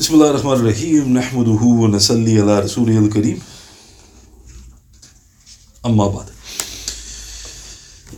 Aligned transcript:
بسم 0.00 0.14
الله 0.14 0.30
الرحمن 0.30 0.52
الرحيم 0.52 1.12
نحمده 1.12 1.62
ونصلي 1.62 2.40
على 2.40 2.60
رسوله 2.60 2.98
الكريم 2.98 3.38
أما 5.86 6.06
بعد 6.06 6.26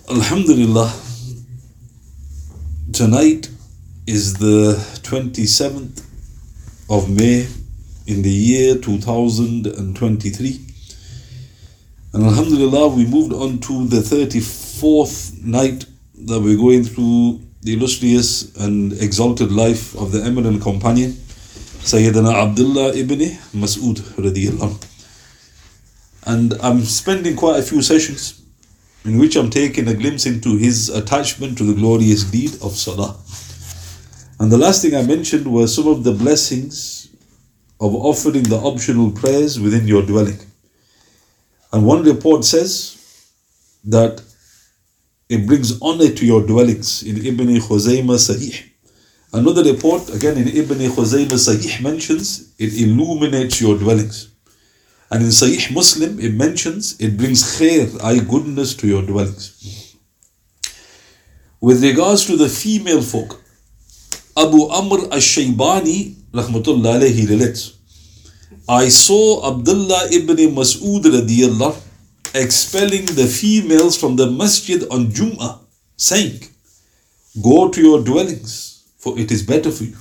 Alhamdulillah 0.09 0.91
tonight 2.93 3.49
is 4.07 4.35
the 4.35 4.75
27th 5.03 6.03
of 6.89 7.09
May 7.09 7.47
in 8.07 8.23
the 8.23 8.31
year 8.31 8.75
2023 8.77 10.61
and 12.13 12.25
Alhamdulillah 12.25 12.89
we 12.89 13.07
moved 13.07 13.33
on 13.33 13.59
to 13.61 13.87
the 13.87 14.01
34th 14.01 15.43
night 15.45 15.87
that 16.27 16.41
we're 16.41 16.57
going 16.57 16.85
through 16.85 17.41
the 17.63 17.75
illustrious 17.75 18.55
and 18.57 18.93
exalted 18.95 19.53
life 19.53 19.95
of 19.97 20.13
the 20.13 20.23
eminent 20.23 20.61
companion 20.61 21.17
Sayyidina 21.86 22.34
Abdullah 22.34 22.96
ibn 22.96 23.20
Mas'ud. 23.54 24.02
And 26.26 26.54
I'm 26.64 26.84
spending 26.84 27.36
quite 27.36 27.60
a 27.60 27.62
few 27.62 27.84
sessions 27.84 28.42
in 29.04 29.20
which 29.20 29.36
I'm 29.36 29.52
taking 29.52 29.88
a 29.88 29.94
glimpse 29.94 30.26
into 30.26 30.58
his 30.58 30.90
attachment 30.90 31.60
to 31.60 31.64
the 31.64 31.76
glorious 31.76 32.24
deed 32.24 32.56
of 32.64 32.72
Salah. 32.72 33.16
And 34.40 34.52
the 34.52 34.58
last 34.58 34.82
thing 34.82 34.96
I 34.96 35.04
mentioned 35.04 35.46
were 35.46 35.68
some 35.68 35.88
of 35.88 36.04
the 36.04 36.12
blessings 36.12 37.08
of 37.80 37.94
offering 37.94 38.46
the 38.46 38.58
optional 38.58 39.12
prayers 39.12 39.60
within 39.60 39.88
your 39.88 40.02
dwelling. 40.02 40.40
And 41.72 41.86
one 41.86 42.02
report 42.02 42.46
says 42.46 43.32
that 43.84 44.24
it 45.30 45.46
brings 45.46 45.80
honor 45.84 46.10
to 46.10 46.26
your 46.26 46.42
dwellings 46.48 47.04
in 47.04 47.24
Ibn 47.24 47.48
Khuzaymah 47.58 48.18
Sahih. 48.18 48.72
Another 49.36 49.66
report, 49.66 50.10
again 50.16 50.38
in 50.38 50.48
Ibn 50.48 50.78
Khuzaymah 50.78 51.40
Sahih, 51.46 51.82
mentions 51.84 52.54
it 52.58 52.74
illuminates 52.82 53.60
your 53.60 53.78
dwellings. 53.78 54.30
And 55.12 55.24
in 55.24 55.28
Sahih 55.28 55.74
Muslim, 55.74 56.22
it 56.22 56.34
mentions 56.34 56.98
it 57.02 57.18
brings 57.18 57.44
khair, 57.44 58.02
i 58.02 58.18
goodness 58.20 58.74
to 58.76 58.88
your 58.88 59.02
dwellings. 59.02 59.98
With 61.60 61.84
regards 61.84 62.26
to 62.28 62.38
the 62.38 62.48
female 62.48 63.02
folk, 63.02 63.42
Abu 64.38 64.70
Amr 64.70 65.00
al-Shaybani, 65.12 66.14
rahmatullah 66.32 67.02
alayhi, 67.02 67.28
relates, 67.28 67.74
I 68.70 68.88
saw 68.88 69.52
Abdullah 69.52 70.14
ibn 70.14 70.38
Mas'ud 70.56 71.04
radiyallahu 71.04 71.82
expelling 72.34 73.06
the 73.06 73.28
females 73.28 73.98
from 73.98 74.16
the 74.16 74.32
masjid 74.32 74.84
on 74.90 75.08
Jum'ah, 75.08 75.60
saying, 75.98 76.40
Go 77.44 77.68
to 77.68 77.82
your 77.82 78.02
dwellings, 78.02 78.75
for 79.06 79.20
it 79.20 79.32
is 79.32 79.44
better 79.44 79.70
for 79.70 79.84
you. 79.84 79.96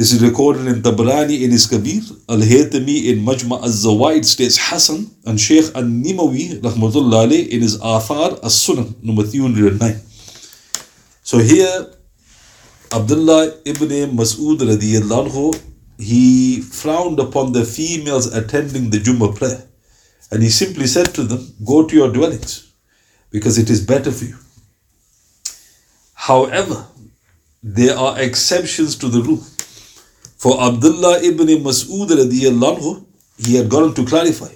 This 0.00 0.12
is 0.14 0.22
recorded 0.22 0.66
in 0.66 0.82
Tabrani 0.82 1.36
in 1.44 1.50
his 1.50 1.66
Kabir, 1.66 2.02
Al 2.28 2.42
Haytami 2.50 2.96
in 3.12 3.20
Majma 3.28 3.56
al 3.68 3.72
Zawaid 3.84 4.26
states 4.26 4.58
Hassan, 4.68 5.06
and 5.24 5.40
Sheikh 5.40 5.74
Al 5.74 5.84
Nimawi 5.84 6.60
rahmatullah 6.66 7.48
in 7.48 7.62
his 7.62 7.78
Athar 7.78 8.28
As 8.44 8.54
Sunan, 8.64 8.92
number 9.02 9.22
309. 9.22 9.98
So 11.22 11.38
here, 11.38 11.86
Abdullah 12.92 13.44
ibn 13.64 13.88
Mas'ud 14.20 14.58
radiyallahu 14.72 15.30
anhu, 15.30 15.62
he 15.98 16.60
frowned 16.60 17.18
upon 17.18 17.52
the 17.52 17.64
females 17.64 18.26
attending 18.34 18.90
the 18.90 18.98
Jummah 18.98 19.34
prayer. 19.36 19.62
And 20.30 20.42
he 20.42 20.50
simply 20.50 20.86
said 20.86 21.14
to 21.14 21.22
them, 21.24 21.46
Go 21.64 21.86
to 21.86 21.96
your 21.96 22.12
dwellings, 22.12 22.72
because 23.30 23.56
it 23.56 23.70
is 23.70 23.86
better 23.86 24.12
for 24.12 24.26
you. 24.26 24.36
However, 26.30 26.86
there 27.60 27.96
are 27.98 28.20
exceptions 28.20 28.94
to 28.98 29.08
the 29.08 29.20
rule. 29.20 29.44
For 30.36 30.62
Abdullah 30.62 31.20
ibn 31.24 31.48
Mas'ud 31.64 32.08
anhu, 32.08 33.04
he 33.36 33.56
had 33.56 33.68
gone 33.68 33.94
to 33.94 34.04
clarify. 34.04 34.52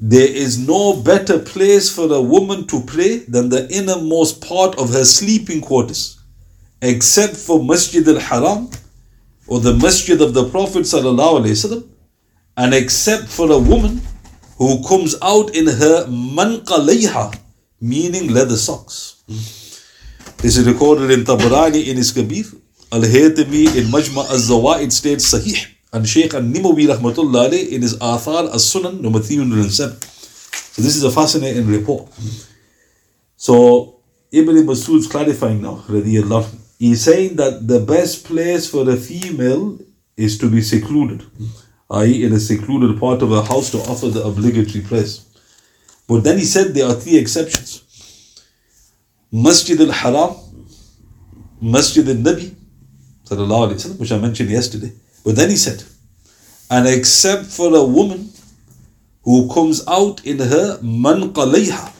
There 0.00 0.26
is 0.26 0.58
no 0.58 1.00
better 1.00 1.38
place 1.38 1.94
for 1.94 2.12
a 2.12 2.20
woman 2.20 2.66
to 2.66 2.80
pray 2.80 3.18
than 3.18 3.50
the 3.50 3.70
innermost 3.70 4.40
part 4.40 4.76
of 4.80 4.92
her 4.92 5.04
sleeping 5.04 5.60
quarters, 5.60 6.18
except 6.82 7.36
for 7.36 7.62
Masjid 7.62 8.08
al-Haram 8.08 8.68
or 9.46 9.60
the 9.60 9.74
Masjid 9.74 10.20
of 10.20 10.34
the 10.34 10.48
Prophet 10.48 10.92
and 12.56 12.74
except 12.74 13.28
for 13.28 13.52
a 13.52 13.58
woman 13.60 14.00
who 14.56 14.82
comes 14.88 15.14
out 15.22 15.54
in 15.54 15.68
her 15.68 16.06
manqalayha, 16.06 17.38
meaning 17.80 18.32
leather 18.32 18.56
socks. 18.56 19.67
This 20.40 20.56
is 20.56 20.68
recorded 20.68 21.10
in 21.10 21.24
Tabarani 21.24 21.88
in 21.88 21.96
his 21.96 22.12
Kabir, 22.12 22.44
Al 22.92 23.00
Haytami 23.00 23.74
in 23.74 23.86
Majma 23.90 24.18
al 24.30 24.38
Zawaid 24.38 24.92
states 24.92 25.34
Sahih, 25.34 25.66
and 25.92 26.08
Sheikh 26.08 26.32
Al 26.32 26.42
Nimawi 26.42 26.86
Rahmatullah 26.86 27.50
in 27.72 27.82
his 27.82 27.96
Athar 27.96 28.54
As 28.54 28.62
Sunan 28.72 29.00
number 29.00 29.18
307. 29.18 30.00
So, 30.00 30.80
this 30.80 30.94
is 30.94 31.02
a 31.02 31.10
fascinating 31.10 31.66
report. 31.66 32.08
So, 33.36 33.96
Ibn 34.30 34.64
Masud's 34.64 35.08
clarifying 35.08 35.60
now, 35.60 35.82
radiallahu. 35.88 36.56
He's 36.78 37.02
saying 37.02 37.34
that 37.34 37.66
the 37.66 37.80
best 37.80 38.24
place 38.24 38.70
for 38.70 38.88
a 38.88 38.96
female 38.96 39.80
is 40.16 40.38
to 40.38 40.48
be 40.48 40.62
secluded, 40.62 41.24
i.e., 41.90 42.24
in 42.24 42.32
a 42.32 42.38
secluded 42.38 43.00
part 43.00 43.22
of 43.22 43.32
a 43.32 43.42
house 43.42 43.72
to 43.72 43.78
offer 43.78 44.06
the 44.06 44.22
obligatory 44.22 44.84
place. 44.84 45.26
But 46.06 46.22
then 46.22 46.38
he 46.38 46.44
said 46.44 46.74
there 46.74 46.86
are 46.86 46.94
three 46.94 47.18
exceptions 47.18 47.82
Masjid 49.31 49.79
al 49.81 49.91
Haram, 49.91 50.35
Masjid 51.61 52.07
al 52.07 52.15
Nabi, 52.15 52.55
وسلم, 53.25 53.99
which 53.99 54.11
I 54.11 54.17
mentioned 54.17 54.49
yesterday. 54.49 54.91
But 55.23 55.35
then 55.35 55.49
he 55.49 55.55
said, 55.55 55.83
and 56.69 56.87
except 56.87 57.45
for 57.45 57.75
a 57.75 57.83
woman 57.83 58.29
who 59.23 59.51
comes 59.53 59.87
out 59.87 60.25
in 60.25 60.37
her 60.39 60.77
manqalayha, 60.79 61.91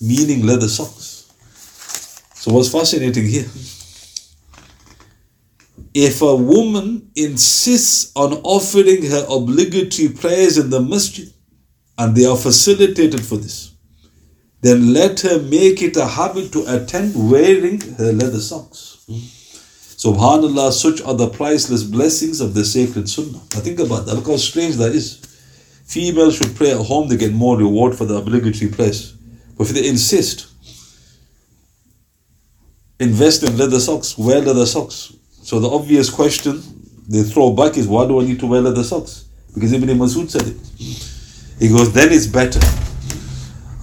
meaning 0.00 0.46
leather 0.46 0.68
socks. 0.68 1.30
So 2.34 2.52
what's 2.52 2.70
fascinating 2.70 3.26
here? 3.26 3.46
If 5.94 6.22
a 6.22 6.34
woman 6.34 7.10
insists 7.14 8.12
on 8.16 8.32
offering 8.44 9.04
her 9.10 9.26
obligatory 9.28 10.08
prayers 10.08 10.56
in 10.58 10.70
the 10.70 10.80
masjid, 10.80 11.32
and 11.98 12.16
they 12.16 12.24
are 12.24 12.36
facilitated 12.36 13.24
for 13.24 13.36
this, 13.36 13.72
then 14.61 14.93
let 14.93 15.19
her 15.21 15.39
make 15.41 15.81
it 15.81 15.95
a 15.97 16.05
habit 16.05 16.51
to 16.51 16.63
attend 16.67 17.13
wearing 17.29 17.79
her 17.97 18.11
leather 18.11 18.39
socks. 18.39 19.03
Hmm. 19.07 19.13
Subhanallah, 19.97 20.71
such 20.71 21.01
are 21.01 21.15
the 21.15 21.27
priceless 21.27 21.83
blessings 21.83 22.39
of 22.39 22.53
the 22.53 22.63
sacred 22.63 23.09
sunnah. 23.09 23.41
Now 23.53 23.61
think 23.61 23.79
about 23.79 24.05
that. 24.05 24.15
Look 24.15 24.27
how 24.27 24.37
strange 24.37 24.75
that 24.75 24.93
is. 24.93 25.17
Females 25.85 26.35
should 26.35 26.55
pray 26.55 26.71
at 26.71 26.85
home, 26.85 27.07
they 27.07 27.17
get 27.17 27.33
more 27.33 27.57
reward 27.57 27.95
for 27.95 28.05
the 28.05 28.15
obligatory 28.15 28.69
prayers. 28.69 29.13
But 29.57 29.69
if 29.69 29.75
they 29.75 29.87
insist, 29.87 30.47
invest 32.99 33.43
in 33.43 33.57
leather 33.57 33.79
socks, 33.79 34.17
wear 34.17 34.39
leather 34.41 34.65
socks. 34.65 35.13
So 35.43 35.59
the 35.59 35.69
obvious 35.69 36.09
question 36.09 36.61
they 37.07 37.23
throw 37.23 37.53
back 37.53 37.77
is, 37.77 37.87
why 37.87 38.05
do 38.05 38.19
I 38.19 38.25
need 38.25 38.39
to 38.41 38.47
wear 38.47 38.61
leather 38.61 38.83
socks? 38.83 39.25
Because 39.53 39.71
Ibn 39.71 39.89
Masud 39.97 40.29
said 40.29 40.43
it. 40.45 40.57
He 41.59 41.69
goes, 41.69 41.91
then 41.93 42.11
it's 42.11 42.27
better. 42.27 42.59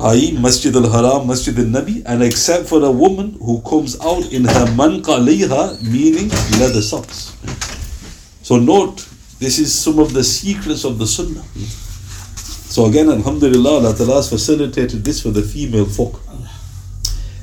I.e. 0.05 0.39
Masjid 0.39 0.77
al-Haram, 0.77 1.27
Masjid 1.27 1.59
al-Nabi, 1.59 2.03
and 2.05 2.23
except 2.23 2.67
for 2.67 2.85
a 2.85 2.91
woman 2.91 3.39
who 3.41 3.63
comes 3.63 3.99
out 4.03 4.31
in 4.31 4.45
her 4.45 4.67
manqaliha, 4.77 5.81
meaning 5.83 6.29
leather 6.61 6.83
socks. 6.83 7.35
So 8.43 8.59
note, 8.59 9.09
this 9.39 9.59
is 9.59 9.75
some 9.75 9.99
of 9.99 10.13
the 10.13 10.23
secrets 10.23 10.85
of 10.85 10.99
the 10.99 11.07
Sunnah. 11.07 11.43
So 12.69 12.85
again, 12.85 13.09
Alhamdulillah, 13.09 13.77
Allah 13.81 14.15
has 14.17 14.29
facilitated 14.29 15.05
this 15.05 15.23
for 15.23 15.31
the 15.31 15.41
female 15.41 15.87
folk. 15.87 16.21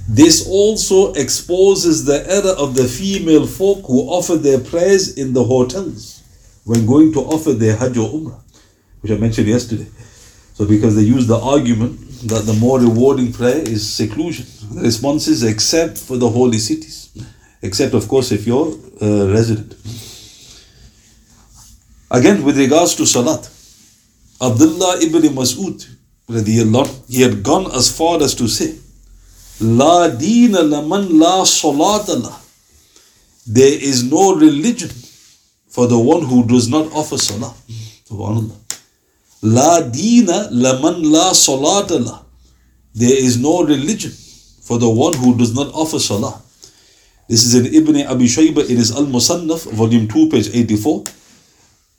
This 0.07 0.47
also 0.47 1.13
exposes 1.13 2.05
the 2.05 2.29
error 2.29 2.53
of 2.59 2.75
the 2.75 2.83
female 2.83 3.47
folk 3.47 3.87
who 3.87 4.01
offer 4.01 4.35
their 4.35 4.59
prayers 4.59 5.17
in 5.17 5.33
the 5.33 5.43
hotels 5.43 6.21
when 6.65 6.85
going 6.85 7.11
to 7.13 7.21
offer 7.21 7.53
their 7.53 7.75
Hajj 7.75 7.97
or 7.97 8.09
Umrah, 8.09 8.39
which 9.01 9.11
I 9.11 9.17
mentioned 9.17 9.47
yesterday. 9.47 9.87
So 10.53 10.67
because 10.67 10.95
they 10.95 11.01
use 11.01 11.25
the 11.25 11.39
argument 11.39 12.10
that 12.23 12.45
the 12.45 12.53
more 12.53 12.79
rewarding 12.79 13.33
prayer 13.33 13.57
is 13.57 13.91
seclusion. 13.91 14.45
The 14.75 14.81
response 14.81 15.27
is 15.27 15.43
except 15.43 15.97
for 15.97 16.17
the 16.17 16.29
holy 16.29 16.59
cities, 16.59 17.09
except 17.61 17.93
of 17.93 18.07
course 18.07 18.31
if 18.31 18.45
you're 18.47 18.73
a 19.01 19.31
resident. 19.31 19.75
Again, 22.09 22.43
with 22.43 22.57
regards 22.57 22.95
to 22.95 23.05
salat, 23.05 23.49
Abdullah 24.41 24.99
ibn 25.01 25.21
Mas'ud, 25.33 25.87
he 27.07 27.21
had 27.21 27.43
gone 27.43 27.71
as 27.73 27.95
far 27.95 28.21
as 28.21 28.35
to 28.35 28.47
say, 28.47 28.75
La 29.59 30.07
deen 30.07 30.53
laman 30.53 31.19
la 31.19 31.43
salat 31.43 32.07
There 33.45 33.73
is 33.73 34.03
no 34.03 34.35
religion 34.35 34.89
for 35.69 35.87
the 35.87 35.99
one 35.99 36.23
who 36.23 36.45
does 36.47 36.67
not 36.67 36.91
offer 36.93 37.17
salah. 37.17 37.53
Subhanallah. 38.09 38.60
La 39.43 39.81
dina 39.81 40.49
laman 40.51 41.01
la 41.11 41.33
salat 41.33 41.89
There 42.93 43.17
is 43.17 43.39
no 43.39 43.63
religion 43.63 44.11
for 44.61 44.77
the 44.77 44.87
one 44.87 45.13
who 45.13 45.35
does 45.35 45.55
not 45.55 45.73
offer 45.73 45.97
salah. 45.97 46.39
This 47.27 47.43
is 47.45 47.55
in 47.55 47.65
Ibn 47.73 48.05
Abi 48.05 48.25
Shayba 48.25 48.69
in 48.69 48.77
his 48.77 48.91
Al 48.91 49.05
Musannaf, 49.05 49.71
volume 49.71 50.07
2, 50.07 50.29
page 50.29 50.53
84. 50.53 51.05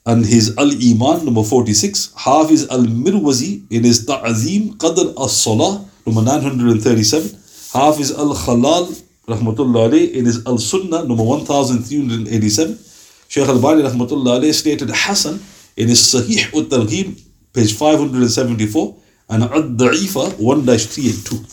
And 0.05 0.25
his 0.25 0.57
Al 0.57 0.71
Iman, 0.71 1.25
number 1.25 1.43
46. 1.43 2.13
Hafiz 2.15 2.69
Al 2.69 2.83
Mirwazi 2.83 3.63
in 3.69 3.83
his 3.83 4.05
Ta'azim 4.05 4.75
Qadr 4.77 5.13
As 5.21 5.35
Salah, 5.35 5.83
number 6.05 6.21
937. 6.21 7.29
Hafiz 7.73 8.11
Al 8.11 8.35
Khalal, 8.35 9.03
rahmatullah 9.27 9.89
alayh, 9.91 10.13
in 10.13 10.25
his 10.25 10.45
Al 10.45 10.59
Sunnah, 10.59 11.03
number 11.03 11.23
1387. 11.23 12.79
Shaykh 13.27 13.49
Al 13.49 13.59
Bani, 13.59 13.83
rahmatullah 13.83 14.39
alayh, 14.39 14.53
stated 14.53 14.89
Hassan 14.93 15.41
in 15.75 15.89
his 15.89 15.99
Sahih 15.99 16.55
Ut 16.55 16.69
Targhib, 16.69 17.19
page 17.53 17.73
574, 17.77 18.95
and 19.29 19.43
Ad 19.43 19.77
Da'ifa 19.77 20.37
1 20.39 20.61
382. 20.63 21.45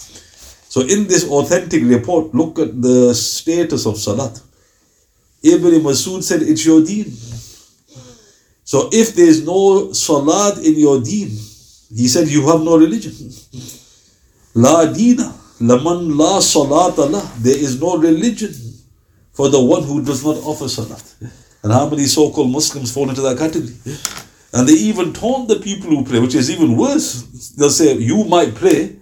So, 0.68 0.82
in 0.82 1.06
this 1.06 1.28
authentic 1.28 1.82
report, 1.84 2.34
look 2.34 2.58
at 2.58 2.80
the 2.80 3.14
status 3.14 3.86
of 3.86 3.98
Salat. 3.98 4.40
Ibn 5.42 5.72
Masud 5.80 6.22
said, 6.22 6.42
It's 6.42 6.64
your 6.64 6.84
deen. 6.84 7.10
So, 8.64 8.88
if 8.92 9.14
there 9.14 9.26
is 9.26 9.44
no 9.44 9.92
Salat 9.92 10.58
in 10.58 10.78
your 10.78 11.00
deen, 11.00 11.28
he 11.94 12.06
said, 12.08 12.28
You 12.28 12.46
have 12.48 12.62
no 12.62 12.78
religion. 12.78 13.12
La 14.54 14.84
dina, 14.86 15.34
laman 15.60 16.16
la 16.16 16.40
salat 16.40 16.98
Allah. 16.98 17.30
There 17.38 17.56
is 17.56 17.80
no 17.80 17.96
religion 17.96 18.52
for 19.32 19.48
the 19.48 19.60
one 19.60 19.82
who 19.82 20.04
does 20.04 20.24
not 20.24 20.36
offer 20.38 20.68
Salat. 20.68 21.02
And 21.62 21.72
how 21.72 21.88
many 21.88 22.04
so 22.04 22.30
called 22.30 22.50
Muslims 22.50 22.92
fall 22.92 23.08
into 23.08 23.20
that 23.22 23.38
category? 23.38 23.74
And 24.52 24.68
they 24.68 24.72
even 24.74 25.12
taunt 25.12 25.48
the 25.48 25.56
people 25.56 25.90
who 25.90 26.04
pray, 26.04 26.18
which 26.18 26.34
is 26.34 26.50
even 26.50 26.76
worse. 26.76 27.22
They'll 27.56 27.70
say, 27.70 27.94
You 27.94 28.24
might 28.24 28.54
pray, 28.54 28.96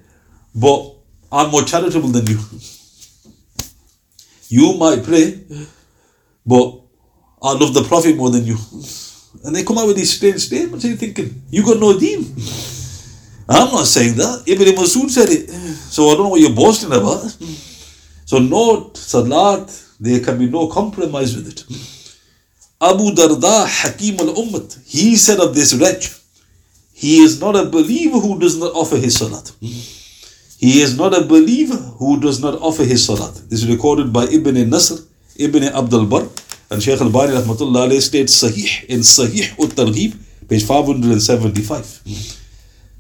but 0.55 0.95
I'm 1.33 1.51
more 1.51 1.63
charitable 1.63 2.09
than 2.09 2.27
you. 2.27 2.39
You 4.49 4.75
might 4.79 5.05
pray, 5.05 5.41
but 6.47 6.81
I 7.43 7.53
love 7.53 7.75
the 7.75 7.85
Prophet 7.87 8.17
more 8.17 8.31
than 8.31 8.45
you. 8.45 8.57
And 9.45 9.55
they 9.55 9.63
come 9.65 9.79
out 9.79 9.87
with 9.87 9.97
these 9.97 10.17
strange 10.17 10.41
statements, 10.41 10.85
and 10.85 10.93
you're 10.93 10.99
thinking, 10.99 11.43
You 11.51 11.65
got 11.65 11.81
no 11.81 11.99
deen. 11.99 12.35
I'm 13.49 13.73
not 13.73 13.87
saying 13.87 14.17
that. 14.17 14.45
Ibn 14.47 14.67
Masud 14.75 15.09
said 15.11 15.31
it. 15.31 15.49
So 15.49 16.11
I 16.11 16.15
don't 16.15 16.25
know 16.25 16.29
what 16.31 16.41
you're 16.41 16.55
boasting 16.55 16.93
about. 16.93 17.25
So, 18.27 18.39
note, 18.39 18.99
Salat, 18.99 19.71
there 19.99 20.21
can 20.21 20.39
be 20.39 20.51
no 20.51 20.69
compromise 20.69 21.35
with 21.35 21.49
it. 21.49 21.98
Abu 22.81 23.11
Darda, 23.11 23.67
Hakim 23.67 24.21
al 24.21 24.35
Ummat, 24.35 24.79
he 24.87 25.17
said 25.17 25.41
of 25.41 25.53
this 25.55 25.75
wretch, 25.75 26.15
he 26.93 27.19
is 27.19 27.41
not 27.41 27.57
a 27.57 27.65
believer 27.65 28.19
who 28.21 28.39
does 28.39 28.57
not 28.57 28.73
offer 28.75 28.97
his 28.97 29.17
salat. 29.19 29.51
He 29.61 30.81
is 30.81 30.97
not 30.97 31.13
a 31.13 31.25
believer 31.25 31.77
who 31.77 32.21
does 32.21 32.41
not 32.41 32.55
offer 32.61 32.85
his 32.85 33.05
salat. 33.07 33.35
This 33.49 33.63
is 33.63 33.69
recorded 33.69 34.13
by 34.13 34.25
Ibn 34.25 34.71
Nasr, 34.71 34.99
Ibn 35.37 35.65
Abdul 35.65 36.07
Bar, 36.07 36.29
and 36.71 36.83
Shaykh 36.83 37.01
al 37.01 37.11
Bani 37.11 37.33
rahmatullah 37.33 38.01
states 38.01 38.43
Sahih 38.43 38.85
in 38.87 39.01
Sahih 39.01 39.59
ut 39.59 39.71
Targhib, 39.71 40.15
page 40.49 40.65
575. 40.65 42.03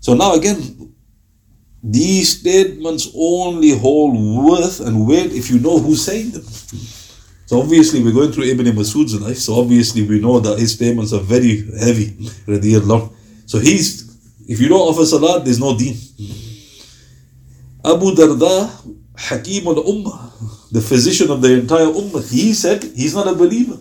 So 0.01 0.15
now 0.15 0.35
again, 0.35 0.95
these 1.83 2.41
statements 2.41 3.09
only 3.15 3.79
hold 3.79 4.17
worth 4.45 4.81
and 4.81 5.07
weight 5.07 5.33
if 5.33 5.51
you 5.51 5.61
know 5.61 5.79
who's 5.79 6.05
saying 6.05 6.31
them. 6.31 6.45
So 7.49 7.62
obviously 7.62 8.03
we're 8.05 8.12
going 8.12 8.31
through 8.31 8.45
Ibn 8.45 8.67
Masud's 8.77 9.19
life, 9.19 9.39
so 9.39 9.59
obviously 9.59 10.03
we 10.03 10.21
know 10.21 10.39
that 10.39 10.59
his 10.59 10.75
statements 10.75 11.15
are 11.15 11.21
very 11.21 11.65
heavy. 11.81 12.15
So 13.47 13.59
he's, 13.59 14.05
if 14.47 14.61
you 14.61 14.69
don't 14.69 14.83
offer 14.83 15.06
salat, 15.06 15.47
there's 15.47 15.59
no 15.59 15.75
deen. 15.75 15.97
Abu 17.83 18.12
Darda, 18.12 18.69
Hakim 19.17 19.67
al 19.67 19.83
Ummah, 19.83 20.71
the 20.73 20.83
physician 20.83 21.31
of 21.31 21.41
the 21.41 21.55
entire 21.55 21.87
Ummah, 21.87 22.31
he 22.31 22.53
said 22.53 22.85
he's 22.85 23.15
not 23.15 23.27
a 23.27 23.35
believer. 23.35 23.79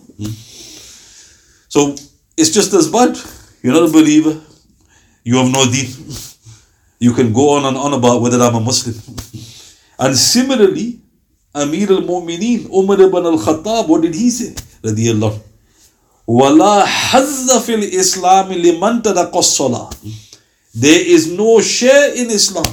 So 1.68 1.94
it's 2.38 2.50
just 2.50 2.72
as 2.72 2.90
bad. 2.90 3.18
You're 3.62 3.74
not 3.74 3.90
a 3.90 3.92
believer, 3.92 4.40
you 5.24 5.36
have 5.36 5.52
no 5.52 5.70
deen. 5.70 5.90
You 7.00 7.12
can 7.12 7.34
go 7.34 7.50
on 7.50 7.66
and 7.66 7.76
on 7.76 7.92
about 7.92 8.22
whether 8.22 8.40
I'm 8.40 8.54
a 8.54 8.60
Muslim. 8.60 8.96
And 9.98 10.16
similarly, 10.16 11.02
Amir 11.62 11.90
al 11.90 12.02
Mu'mineen, 12.02 12.68
Umar 12.70 13.00
ibn 13.00 13.26
al 13.26 13.38
Khattab, 13.38 13.88
what 13.88 14.02
did 14.02 14.14
he 14.14 14.30
say? 14.30 14.54
Radiallahu. 14.82 15.40
Wala 16.26 16.84
hazza 16.86 17.60
fil 17.62 17.82
Islam 17.82 18.50
liman 18.50 19.02
There 20.74 21.06
is 21.06 21.32
no 21.32 21.60
share 21.60 22.14
in 22.14 22.30
Islam 22.30 22.66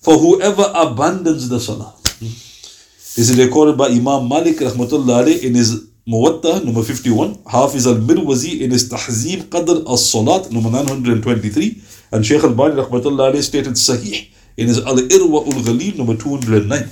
for 0.00 0.16
whoever 0.18 0.72
abandons 0.74 1.48
the 1.48 1.58
salah. 1.58 1.94
This 2.20 3.28
is 3.28 3.38
recorded 3.38 3.76
by 3.76 3.88
Imam 3.88 4.28
Malik 4.28 4.58
rahmatullahi 4.58 5.42
in 5.42 5.54
his 5.54 5.90
Muwatta 6.08 6.64
number 6.64 6.82
51, 6.82 7.42
Hafiz 7.46 7.86
al-Mirwazi 7.86 8.60
in 8.60 8.70
his 8.70 8.88
Ta'azim 8.88 9.42
Qadr 9.42 9.84
al-Salat 9.86 10.50
number 10.50 10.70
923, 10.70 11.82
and 12.12 12.24
Shaykh 12.24 12.44
al-Bani 12.44 12.76
rahmatullah 12.76 13.42
stated 13.42 13.74
Sahih 13.74 14.30
in 14.56 14.68
his 14.68 14.78
Al-Irwa 14.78 15.46
ul-Ghalil 15.46 15.98
number 15.98 16.16
209. 16.16 16.88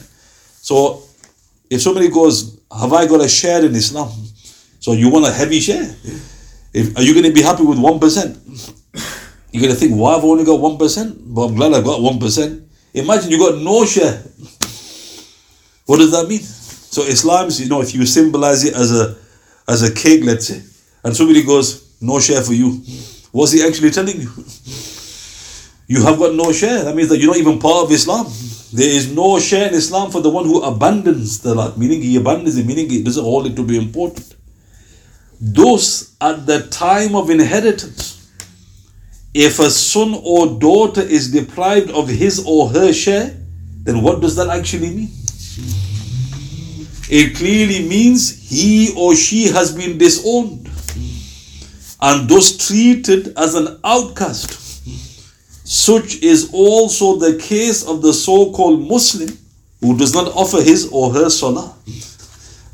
So, 0.69 1.01
if 1.71 1.81
somebody 1.81 2.11
goes, 2.11 2.61
have 2.71 2.93
I 2.93 3.07
got 3.07 3.23
a 3.23 3.29
share 3.29 3.65
in 3.65 3.75
Islam? 3.75 4.13
So 4.81 4.93
you 4.93 5.09
want 5.09 5.25
a 5.27 5.33
heavy 5.33 5.61
share? 5.61 5.97
If, 6.75 6.95
are 6.95 7.03
you 7.03 7.15
going 7.15 7.25
to 7.25 7.33
be 7.33 7.41
happy 7.41 7.63
with 7.63 7.79
1%? 7.79 9.49
You're 9.51 9.63
going 9.63 9.73
to 9.73 9.81
think, 9.81 9.99
why 9.99 10.13
have 10.17 10.25
I 10.25 10.27
only 10.27 10.45
got 10.45 10.61
1%? 10.61 11.35
But 11.35 11.47
I'm 11.47 11.55
glad 11.55 11.73
I've 11.73 11.85
got 11.85 12.01
1%. 12.01 12.67
Imagine 12.93 13.31
you 13.31 13.39
got 13.39 13.63
no 13.63 13.87
share. 13.87 14.23
What 15.87 16.01
does 16.01 16.11
that 16.11 16.29
mean? 16.29 16.41
So 16.41 17.01
Islam 17.03 17.47
is, 17.47 17.63
you 17.63 17.71
know, 17.71 17.81
if 17.81 17.95
you 17.95 18.05
symbolize 18.05 18.63
it 18.67 18.75
as 18.75 18.93
a 18.93 19.17
as 19.67 19.83
a 19.83 19.95
cake, 19.95 20.21
let's 20.23 20.49
say, 20.49 20.61
and 21.03 21.17
somebody 21.17 21.45
goes, 21.45 21.97
no 22.03 22.21
share 22.21 22.43
for 22.43 22.53
you. 22.53 22.83
What's 23.33 23.53
he 23.53 23.67
actually 23.67 23.91
telling 23.91 24.21
you? 24.21 24.31
You 25.87 26.03
have 26.05 26.19
got 26.19 26.35
no 26.35 26.53
share. 26.53 26.85
That 26.85 26.95
means 26.95 27.09
that 27.09 27.17
you're 27.17 27.29
not 27.29 27.39
even 27.39 27.59
part 27.59 27.87
of 27.87 27.93
Islam. 27.93 28.27
There 28.73 28.89
is 28.89 29.13
no 29.13 29.39
share 29.39 29.69
in 29.69 29.75
Islam 29.75 30.11
for 30.11 30.21
the 30.21 30.29
one 30.29 30.45
who 30.45 30.61
abandons 30.63 31.41
the 31.41 31.55
lot, 31.55 31.79
meaning 31.79 32.03
he 32.03 32.17
abandons 32.17 32.57
it, 32.59 32.67
meaning 32.67 32.91
he 32.91 33.03
doesn't 33.03 33.25
hold 33.25 33.47
it 33.47 33.57
to 33.57 33.63
be 33.63 33.79
important. 33.79 34.35
Those 35.41 36.15
at 36.21 36.47
the 36.47 36.67
time 36.67 37.15
of 37.15 37.31
inheritance, 37.31 38.31
if 39.33 39.59
a 39.59 39.71
son 39.71 40.21
or 40.23 40.59
daughter 40.59 41.01
is 41.01 41.31
deprived 41.33 41.91
of 41.91 42.09
his 42.09 42.45
or 42.47 42.69
her 42.69 42.93
share, 42.93 43.37
then 43.85 44.03
what 44.03 44.21
does 44.21 44.37
that 44.37 44.49
actually 44.49 44.91
mean? 44.91 45.11
It 47.11 47.37
clearly 47.37 47.89
means 47.89 48.51
he 48.51 48.93
or 48.95 49.15
she 49.15 49.45
has 49.45 49.75
been 49.75 49.97
disowned 49.97 50.69
and 52.01 52.29
thus 52.29 52.69
treated 52.69 53.33
as 53.39 53.55
an 53.55 53.81
outcast. 53.83 54.68
Such 55.69 56.23
is 56.23 56.49
also 56.55 57.17
the 57.17 57.37
case 57.37 57.87
of 57.87 58.01
the 58.01 58.15
so 58.15 58.53
called 58.53 58.89
Muslim 58.89 59.29
who 59.83 59.99
does 59.99 60.15
not 60.15 60.29
offer 60.35 60.63
his 60.63 60.89
or 60.91 61.13
her 61.13 61.29
salah. 61.29 61.77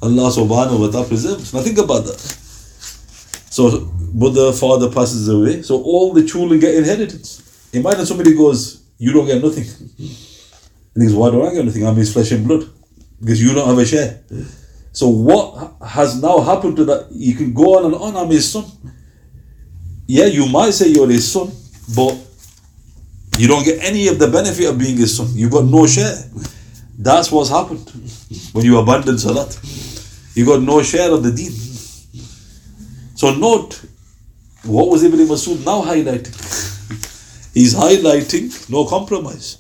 Allah 0.00 0.30
subhanahu 0.30 0.78
wa 0.78 0.86
ta'ala 0.86 1.04
preserves. 1.04 1.52
Now 1.52 1.62
think 1.62 1.78
about 1.78 2.04
that. 2.06 2.20
So, 3.50 3.90
but 4.14 4.30
the 4.30 4.52
father 4.52 4.92
passes 4.92 5.28
away, 5.28 5.62
so 5.62 5.82
all 5.82 6.12
the 6.12 6.24
children 6.24 6.60
get 6.60 6.76
inheritance. 6.76 7.42
Imagine 7.72 8.06
somebody 8.06 8.32
goes, 8.32 8.84
You 8.96 9.12
don't 9.12 9.26
get 9.26 9.42
nothing. 9.42 9.64
And 10.94 11.02
he 11.02 11.08
goes, 11.08 11.16
Why 11.16 11.30
don't 11.30 11.48
I 11.48 11.52
get 11.52 11.64
nothing? 11.64 11.84
I'm 11.84 11.96
his 11.96 12.12
flesh 12.12 12.30
and 12.30 12.46
blood. 12.46 12.70
Because 13.18 13.42
you 13.42 13.54
don't 13.54 13.66
have 13.66 13.78
a 13.78 13.84
share. 13.84 14.22
So, 14.92 15.08
what 15.08 15.74
has 15.84 16.22
now 16.22 16.38
happened 16.38 16.76
to 16.76 16.84
that? 16.84 17.08
You 17.10 17.34
can 17.34 17.52
go 17.52 17.78
on 17.78 17.86
and 17.86 17.94
on, 17.96 18.16
I'm 18.16 18.30
his 18.30 18.52
son. 18.52 18.66
Yeah, 20.06 20.26
you 20.26 20.46
might 20.46 20.74
say 20.74 20.90
you're 20.90 21.10
his 21.10 21.32
son, 21.32 21.50
but 21.96 22.23
you 23.38 23.48
don't 23.48 23.64
get 23.64 23.82
any 23.82 24.08
of 24.08 24.18
the 24.18 24.28
benefit 24.28 24.66
of 24.66 24.78
being 24.78 24.96
his 24.96 25.16
son. 25.16 25.28
You 25.34 25.50
got 25.50 25.64
no 25.64 25.86
share. 25.86 26.14
That's 26.98 27.30
what's 27.32 27.50
happened 27.50 27.90
when 28.52 28.64
you 28.64 28.78
abandon 28.78 29.18
Salat. 29.18 29.58
You 30.34 30.46
got 30.46 30.62
no 30.62 30.82
share 30.82 31.10
of 31.10 31.22
the 31.22 31.32
deen. 31.32 31.50
So 33.16 33.34
note, 33.34 33.84
what 34.64 34.88
was 34.88 35.02
Ibn 35.02 35.18
Masud 35.20 35.64
now 35.64 35.82
highlighting? 35.82 36.34
He's 37.54 37.74
highlighting 37.74 38.68
no 38.70 38.84
compromise. 38.84 39.56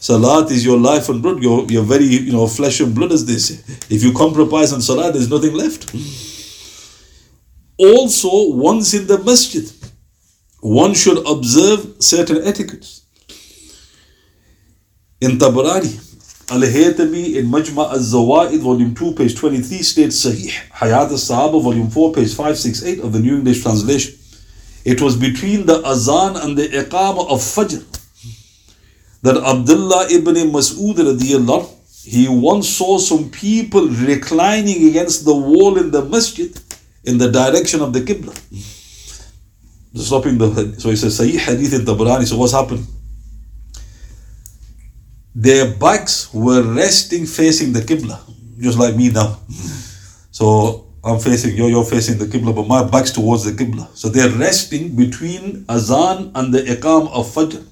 Salat 0.00 0.50
is 0.50 0.64
your 0.64 0.78
life 0.78 1.08
and 1.08 1.22
blood, 1.22 1.42
your, 1.42 1.64
your 1.66 1.82
very 1.82 2.04
you 2.04 2.32
know 2.32 2.46
flesh 2.46 2.80
and 2.80 2.94
blood, 2.94 3.12
as 3.12 3.24
they 3.26 3.38
say. 3.38 3.56
If 3.94 4.04
you 4.04 4.12
compromise 4.12 4.72
on 4.72 4.80
Salat, 4.80 5.14
there's 5.14 5.30
nothing 5.30 5.52
left. 5.54 5.92
Also, 7.78 8.50
once 8.54 8.94
in 8.94 9.06
the 9.06 9.18
masjid, 9.18 9.70
one 10.60 10.94
should 10.94 11.18
observe 11.26 11.96
certain 12.00 12.42
etiquettes. 12.46 13.05
In 15.18 15.38
Tabarani, 15.38 16.02
Al-Haytami 16.50 17.36
in 17.36 17.46
Majma 17.46 17.90
al-Zawaid, 17.90 18.60
volume 18.60 18.94
2, 18.94 19.14
page 19.14 19.34
23, 19.34 19.82
states 19.82 20.26
Sahih, 20.26 20.52
Hayat 20.72 21.10
al-Sahaba, 21.10 21.62
volume 21.62 21.88
4, 21.88 22.12
page 22.12 22.34
568 22.34 23.00
of 23.00 23.12
the 23.14 23.18
New 23.18 23.38
English 23.38 23.62
Translation. 23.62 24.14
It 24.84 25.00
was 25.00 25.16
between 25.16 25.64
the 25.64 25.82
Azan 25.86 26.36
and 26.36 26.56
the 26.56 26.68
Iqamah 26.68 27.30
of 27.30 27.40
Fajr 27.40 27.82
that 29.22 29.36
Abdullah 29.38 30.06
ibn 30.12 30.34
Mas'ud 30.52 30.94
radiallahu 30.94 31.72
he 32.04 32.28
once 32.28 32.68
saw 32.68 32.98
some 32.98 33.28
people 33.30 33.88
reclining 33.88 34.88
against 34.88 35.24
the 35.24 35.34
wall 35.34 35.76
in 35.76 35.90
the 35.90 36.04
masjid 36.04 36.56
in 37.02 37.18
the 37.18 37.28
direction 37.32 37.80
of 37.80 37.92
the 37.92 38.00
Qibla. 38.00 38.32
Stopping 39.96 40.38
the 40.38 40.76
so 40.78 40.90
he 40.90 40.96
says 40.96 41.18
Sahih 41.18 41.38
Hadith 41.38 41.74
in 41.74 41.80
Tabarani. 41.80 42.26
So 42.26 42.36
what's 42.36 42.52
happened? 42.52 42.86
Their 45.38 45.74
backs 45.74 46.32
were 46.32 46.62
resting 46.62 47.26
facing 47.26 47.74
the 47.74 47.80
Qibla, 47.80 48.18
just 48.58 48.78
like 48.78 48.96
me 48.96 49.10
now. 49.10 49.38
So 50.30 50.86
I'm 51.04 51.20
facing 51.20 51.54
you're, 51.54 51.68
you're 51.68 51.84
facing 51.84 52.16
the 52.16 52.24
Qibla, 52.24 52.54
but 52.56 52.66
my 52.66 52.82
back's 52.88 53.12
towards 53.12 53.44
the 53.44 53.52
Qibla. 53.52 53.94
So 53.94 54.08
they're 54.08 54.30
resting 54.30 54.96
between 54.96 55.66
Azan 55.68 56.32
and 56.34 56.54
the 56.54 56.62
Iqam 56.62 57.10
of 57.12 57.26
Fajr, 57.26 57.62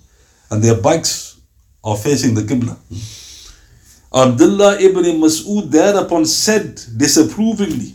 and 0.50 0.62
their 0.62 0.76
backs 0.76 1.40
are 1.82 1.96
facing 1.96 2.34
the 2.34 2.42
Qibla. 2.42 2.76
Abdullah 4.14 4.78
ibn 4.80 5.04
Mas'ud 5.18 5.70
thereupon 5.70 6.26
said 6.26 6.78
disapprovingly, 6.98 7.94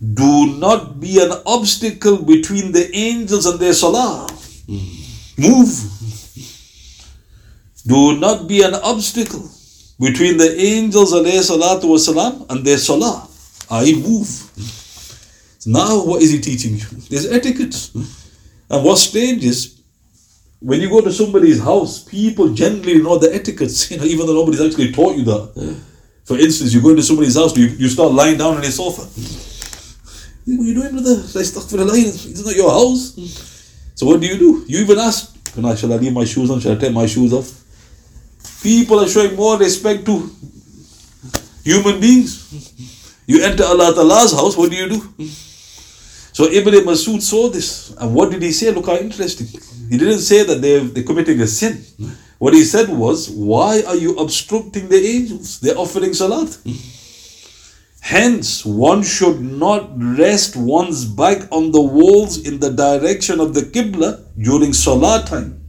Do 0.00 0.58
not 0.58 0.98
be 0.98 1.22
an 1.22 1.32
obstacle 1.44 2.22
between 2.22 2.72
the 2.72 2.88
angels 2.96 3.44
and 3.44 3.60
their 3.60 3.74
salah. 3.74 4.28
Move. 5.36 5.91
Do 7.86 8.18
not 8.18 8.46
be 8.46 8.62
an 8.62 8.74
obstacle 8.74 9.48
between 10.00 10.36
the 10.36 10.54
angels 10.58 11.12
wasalam, 11.12 12.50
and 12.50 12.64
their 12.64 12.78
salah. 12.78 13.28
I 13.70 13.92
move. 13.94 14.28
Now 15.66 16.04
what 16.04 16.22
is 16.22 16.30
he 16.32 16.40
teaching 16.40 16.74
you? 16.74 16.84
There's 17.08 17.30
etiquette. 17.30 17.90
And 18.70 18.84
what's 18.84 19.02
strange 19.02 19.44
is 19.44 19.80
when 20.60 20.80
you 20.80 20.88
go 20.88 21.00
to 21.00 21.12
somebody's 21.12 21.60
house, 21.60 22.04
people 22.04 22.52
generally 22.54 23.02
know 23.02 23.18
the 23.18 23.34
etiquettes, 23.34 23.90
you 23.90 23.98
know, 23.98 24.04
even 24.04 24.26
though 24.26 24.34
nobody's 24.34 24.60
actually 24.60 24.92
taught 24.92 25.16
you 25.16 25.24
that. 25.24 25.82
For 26.24 26.38
instance, 26.38 26.72
you 26.72 26.80
go 26.80 26.90
into 26.90 27.02
somebody's 27.02 27.36
house, 27.36 27.56
you, 27.56 27.66
you 27.66 27.88
start 27.88 28.12
lying 28.12 28.38
down 28.38 28.56
on 28.56 28.64
a 28.64 28.70
sofa. 28.70 29.02
What 30.44 30.60
are 30.60 30.64
you 30.64 30.74
doing 30.74 30.94
with 30.94 31.04
the 31.04 31.84
line? 31.84 32.06
It's 32.06 32.44
not 32.44 32.54
your 32.56 32.70
house. 32.70 33.14
So 33.94 34.06
what 34.06 34.20
do 34.20 34.26
you 34.26 34.38
do? 34.38 34.64
You 34.66 34.80
even 34.80 34.98
ask, 34.98 35.32
Can 35.52 35.64
I, 35.64 35.74
shall 35.74 35.92
I 35.92 35.96
leave 35.96 36.12
my 36.12 36.24
shoes 36.24 36.50
on? 36.50 36.60
Shall 36.60 36.72
I 36.72 36.76
take 36.76 36.92
my 36.92 37.06
shoes 37.06 37.32
off? 37.32 37.61
People 38.62 39.00
are 39.00 39.08
showing 39.08 39.34
more 39.36 39.58
respect 39.58 40.04
to 40.06 40.30
human 41.64 42.00
beings. 42.00 42.38
You 43.26 43.42
enter 43.44 43.64
Allah 43.64 43.94
Ta'ala's 43.94 44.32
house, 44.32 44.56
what 44.56 44.70
do 44.70 44.76
you 44.76 44.88
do? 44.88 45.26
So 46.32 46.44
Ibn 46.50 46.74
Masud 46.84 47.20
saw 47.22 47.48
this. 47.48 47.94
And 48.00 48.14
what 48.14 48.30
did 48.30 48.42
he 48.42 48.52
say? 48.52 48.70
Look 48.70 48.86
how 48.86 48.96
interesting. 48.96 49.46
He 49.90 49.98
didn't 49.98 50.20
say 50.20 50.44
that 50.44 50.62
they're, 50.62 50.80
they're 50.80 51.04
committing 51.04 51.40
a 51.40 51.46
sin. 51.46 51.84
What 52.38 52.54
he 52.54 52.64
said 52.64 52.88
was, 52.88 53.30
Why 53.30 53.82
are 53.86 53.94
you 53.96 54.16
obstructing 54.16 54.88
the 54.88 54.96
angels? 54.96 55.60
They're 55.60 55.78
offering 55.78 56.14
salat. 56.14 56.58
Hence, 58.00 58.64
one 58.64 59.02
should 59.04 59.40
not 59.40 59.90
rest 59.96 60.56
one's 60.56 61.04
back 61.04 61.46
on 61.52 61.70
the 61.70 61.80
walls 61.80 62.38
in 62.44 62.58
the 62.58 62.70
direction 62.70 63.38
of 63.38 63.54
the 63.54 63.60
Qibla 63.62 64.24
during 64.36 64.72
salat 64.72 65.26
time. 65.28 65.61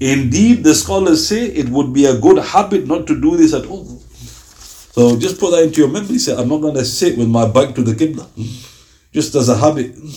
Indeed, 0.00 0.62
the 0.62 0.74
scholars 0.74 1.26
say 1.26 1.46
it 1.46 1.68
would 1.68 1.92
be 1.92 2.04
a 2.04 2.18
good 2.18 2.38
habit 2.38 2.86
not 2.86 3.06
to 3.06 3.20
do 3.20 3.36
this 3.36 3.54
at 3.54 3.66
all. 3.66 3.84
So 4.96 5.18
just 5.18 5.38
put 5.38 5.50
that 5.50 5.62
into 5.62 5.80
your 5.80 5.90
memory. 5.90 6.18
Say, 6.18 6.34
I'm 6.36 6.48
not 6.48 6.60
going 6.60 6.74
to 6.74 6.84
sit 6.84 7.18
with 7.18 7.28
my 7.28 7.46
back 7.46 7.74
to 7.74 7.82
the 7.82 7.92
Qibla. 7.92 8.24
Hmm? 8.24 9.12
Just 9.12 9.34
as 9.34 9.48
a 9.48 9.56
habit. 9.56 9.94
Hmm? 9.94 10.08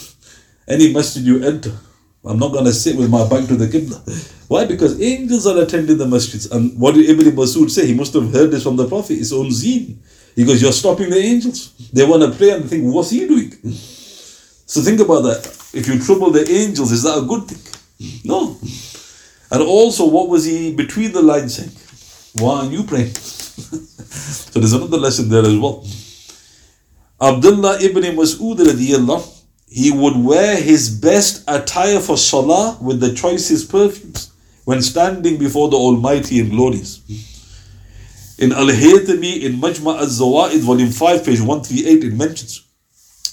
Any 0.68 0.94
masjid 0.94 1.24
you 1.24 1.44
enter, 1.44 1.76
I'm 2.24 2.40
not 2.40 2.52
going 2.52 2.66
to 2.66 2.74
sit 2.74 2.96
with 2.96 3.10
my 3.10 3.28
back 3.28 3.48
to 3.48 3.56
the 3.56 3.68
Qibla. 3.68 4.00
Why? 4.50 4.66
Because 4.66 5.02
angels 5.02 5.46
are 5.48 5.62
attending 5.62 5.98
the 5.98 6.06
masjids. 6.06 6.52
And 6.52 6.78
what 6.80 6.96
did 6.96 7.10
Ibn 7.10 7.26
Masud 7.36 7.70
say? 7.70 7.88
He 7.88 7.94
must 7.94 8.14
have 8.14 8.32
heard 8.34 8.52
this 8.52 8.64
from 8.64 8.76
the 8.78 8.88
Prophet, 8.88 9.18
his 9.18 9.32
own 9.32 9.52
zeen. 9.52 10.02
He 10.36 10.46
goes, 10.46 10.62
You're 10.62 10.72
stopping 10.72 11.10
the 11.10 11.18
angels. 11.18 11.74
They 11.94 12.06
want 12.06 12.24
to 12.24 12.38
pray 12.38 12.52
and 12.52 12.70
think, 12.70 12.84
What's 12.94 13.12
he 13.12 13.28
doing? 13.28 13.52
Hmm? 13.52 13.72
So 13.72 14.82
think 14.82 15.00
about 15.00 15.22
that. 15.22 15.46
If 15.74 15.88
you 15.88 16.00
trouble 16.00 16.32
the 16.32 16.50
angels, 16.50 16.92
is 16.92 17.04
that 17.04 17.18
a 17.18 17.22
good 17.22 17.48
thing? 17.48 18.22
No. 18.24 18.58
And 19.52 19.62
also, 19.64 20.06
what 20.08 20.30
was 20.30 20.46
he 20.46 20.74
between 20.76 21.12
the 21.12 21.22
lines 21.22 21.56
saying? 21.56 21.72
Why 22.44 22.60
aren't 22.60 22.72
you 22.72 22.84
praying? 22.84 23.14
so 23.16 24.60
there's 24.60 24.74
another 24.74 24.98
lesson 24.98 25.30
there 25.30 25.46
as 25.46 25.58
well. 25.58 25.86
Abdullah 27.22 27.80
ibn 27.82 28.04
Mas'ud 28.16 28.58
radiallahu 28.58 29.38
he 29.72 29.92
would 29.92 30.18
wear 30.18 30.56
his 30.56 30.90
best 30.90 31.44
attire 31.48 32.00
for 32.00 32.18
salah 32.18 32.78
with 32.82 33.00
the 33.00 33.14
choicest 33.14 33.70
perfumes 33.70 34.32
when 34.66 34.82
standing 34.82 35.38
before 35.38 35.70
the 35.70 35.76
Almighty 35.78 36.40
and 36.40 36.50
glorious. 36.50 37.02
In 38.40 38.52
Al 38.52 38.68
Haytami, 38.68 39.42
in 39.44 39.54
Majma 39.60 40.00
al 40.00 40.08
Zawaid, 40.08 40.60
volume 40.62 40.90
5, 40.90 41.26
page 41.26 41.40
138, 41.42 42.04
it 42.04 42.14
mentions 42.14 42.66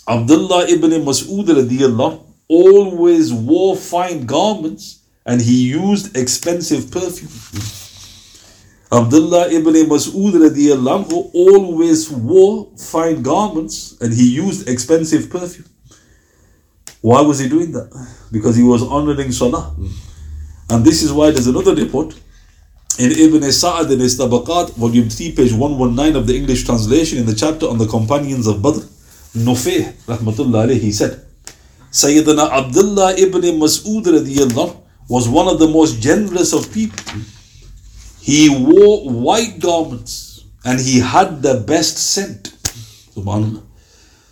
Abdullah 0.08 0.66
ibn 0.68 0.90
Mas'ud 0.90 1.46
radiallahu 1.46 2.22
always 2.48 3.32
wore 3.32 3.74
fine 3.76 4.26
garments 4.26 5.00
and 5.26 5.42
he 5.42 5.68
used 5.68 6.16
expensive 6.16 6.90
perfume. 6.90 7.30
Abdullah 8.90 9.50
ibn 9.50 9.74
Mas'ud 9.74 10.32
radiallahu 10.32 11.30
always 11.34 12.08
wore 12.08 12.70
fine 12.78 13.22
garments 13.22 13.96
and 14.00 14.14
he 14.14 14.34
used 14.34 14.68
expensive 14.68 15.28
perfume. 15.28 15.66
Why 17.00 17.20
was 17.20 17.40
he 17.40 17.48
doing 17.48 17.72
that? 17.72 17.90
Because 18.30 18.54
he 18.54 18.62
was 18.62 18.82
honoring 18.82 19.32
Salah. 19.32 19.74
And 20.70 20.84
this 20.84 21.02
is 21.02 21.12
why 21.12 21.32
there's 21.32 21.48
another 21.48 21.74
report 21.74 22.14
in 22.98 23.10
Ibn 23.10 23.42
Sa'ad 23.52 23.90
in 23.90 24.00
his 24.00 24.18
Tabaqat, 24.18 24.74
volume 24.74 25.10
3, 25.10 25.32
page 25.32 25.52
119 25.52 26.16
of 26.16 26.26
the 26.26 26.36
English 26.36 26.64
translation, 26.64 27.18
in 27.18 27.26
the 27.26 27.34
chapter 27.34 27.66
on 27.66 27.78
the 27.78 27.86
companions 27.86 28.46
of 28.46 28.62
Badr, 28.62 28.80
Nufayh, 29.36 29.92
rahmatullah 30.06 30.66
alayhi, 30.66 30.80
he 30.80 30.92
said, 30.92 31.20
Sayyidina 31.90 32.50
Abdullah 32.50 33.14
ibn 33.18 33.42
Mas'ud 33.60 34.02
radiallahu 34.04 34.85
was 35.08 35.28
one 35.28 35.48
of 35.48 35.58
the 35.58 35.68
most 35.68 36.00
generous 36.00 36.52
of 36.52 36.72
people. 36.72 36.98
He 38.20 38.48
wore 38.48 39.08
white 39.08 39.60
garments 39.60 40.44
and 40.64 40.80
he 40.80 40.98
had 40.98 41.42
the 41.42 41.60
best 41.60 41.96
scent. 41.98 42.52
Subhanallah. 43.14 43.62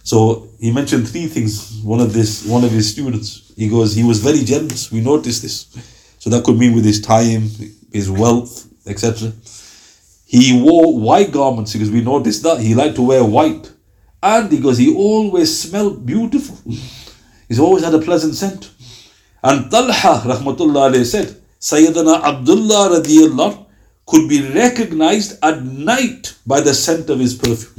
So 0.03 0.49
he 0.61 0.73
mentioned 0.73 1.09
three 1.09 1.27
things. 1.27 1.81
One 1.83 2.01
of 2.01 2.13
this, 2.13 2.45
one 2.47 2.65
of 2.65 2.71
his 2.71 2.91
students, 2.91 3.53
he 3.57 3.69
goes, 3.69 3.95
he 3.95 4.03
was 4.05 4.21
very 4.21 4.45
generous. 4.45 4.91
We 4.91 5.01
noticed 5.01 5.43
this. 5.43 5.67
So 6.19 6.29
that 6.31 6.45
could 6.45 6.59
mean 6.59 6.75
with 6.75 6.85
his 6.85 7.01
time, 7.01 7.49
his 7.93 8.11
wealth, 8.11 8.67
etc. 8.87 9.33
He 10.27 10.61
wore 10.61 10.99
white 10.99 11.31
garments 11.33 11.73
because 11.73 11.91
we 11.91 12.01
noticed 12.01 12.43
that 12.43 12.61
he 12.61 12.75
liked 12.75 12.97
to 12.97 13.03
wear 13.03 13.25
white, 13.25 13.71
and 14.23 14.51
because 14.51 14.79
he 14.79 14.95
always 14.95 15.57
smelled 15.59 16.05
beautiful. 16.05 16.59
He's 17.49 17.61
always 17.61 17.85
had 17.85 17.95
a 17.95 17.99
pleasant 17.99 18.35
scent. 18.35 18.71
And 19.45 19.71
Talha, 19.71 20.23
rahmatullah 20.25 21.05
said, 21.05 21.37
Sayyidina 21.61 22.23
Abdullah 22.23 22.99
radiallahu 22.99 23.67
could 24.07 24.27
be 24.27 24.41
recognized 24.55 25.39
at 25.43 25.63
night 25.63 26.35
by 26.47 26.61
the 26.61 26.73
scent 26.73 27.11
of 27.11 27.21
his 27.21 27.35
perfume. 27.35 27.75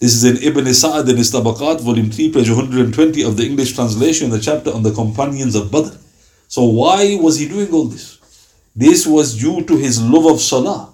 This 0.00 0.14
is 0.14 0.24
in 0.24 0.36
Ibn 0.42 0.74
Sa'ad 0.74 1.08
in 1.08 1.16
his 1.16 1.32
Tabaqat, 1.32 1.80
volume 1.80 2.10
3, 2.10 2.32
page 2.32 2.50
120 2.50 3.22
of 3.22 3.36
the 3.36 3.46
English 3.46 3.74
translation, 3.74 4.30
the 4.30 4.40
chapter 4.40 4.72
on 4.72 4.82
the 4.82 4.92
companions 4.92 5.54
of 5.54 5.70
Badr. 5.70 5.96
So 6.48 6.64
why 6.64 7.18
was 7.20 7.38
he 7.38 7.48
doing 7.48 7.72
all 7.72 7.84
this? 7.84 8.18
This 8.74 9.06
was 9.06 9.38
due 9.38 9.64
to 9.64 9.76
his 9.76 10.02
love 10.02 10.26
of 10.26 10.40
Salah. 10.40 10.92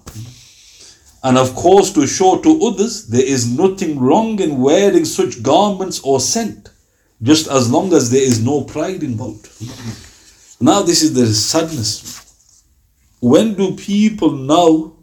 And 1.23 1.37
of 1.37 1.55
course, 1.55 1.91
to 1.93 2.05
show 2.05 2.39
to 2.39 2.67
others 2.67 3.07
there 3.07 3.25
is 3.25 3.51
nothing 3.51 3.99
wrong 3.99 4.39
in 4.39 4.59
wearing 4.59 5.05
such 5.05 5.41
garments 5.41 5.99
or 6.03 6.19
scent, 6.19 6.69
just 7.21 7.47
as 7.47 7.69
long 7.71 7.93
as 7.93 8.09
there 8.09 8.21
is 8.21 8.43
no 8.43 8.63
pride 8.63 9.03
involved. 9.03 9.47
Now, 10.59 10.81
this 10.81 11.01
is 11.01 11.13
the 11.13 11.27
sadness. 11.27 12.63
When 13.19 13.53
do 13.53 13.75
people 13.75 14.31
now 14.31 14.93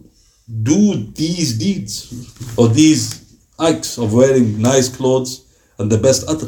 do 0.63 0.95
these 1.13 1.57
deeds 1.57 2.55
or 2.57 2.67
these 2.67 3.19
acts 3.59 3.97
of 3.97 4.13
wearing 4.13 4.61
nice 4.61 4.89
clothes 4.95 5.45
and 5.77 5.91
the 5.91 5.97
best 5.97 6.27
other. 6.27 6.47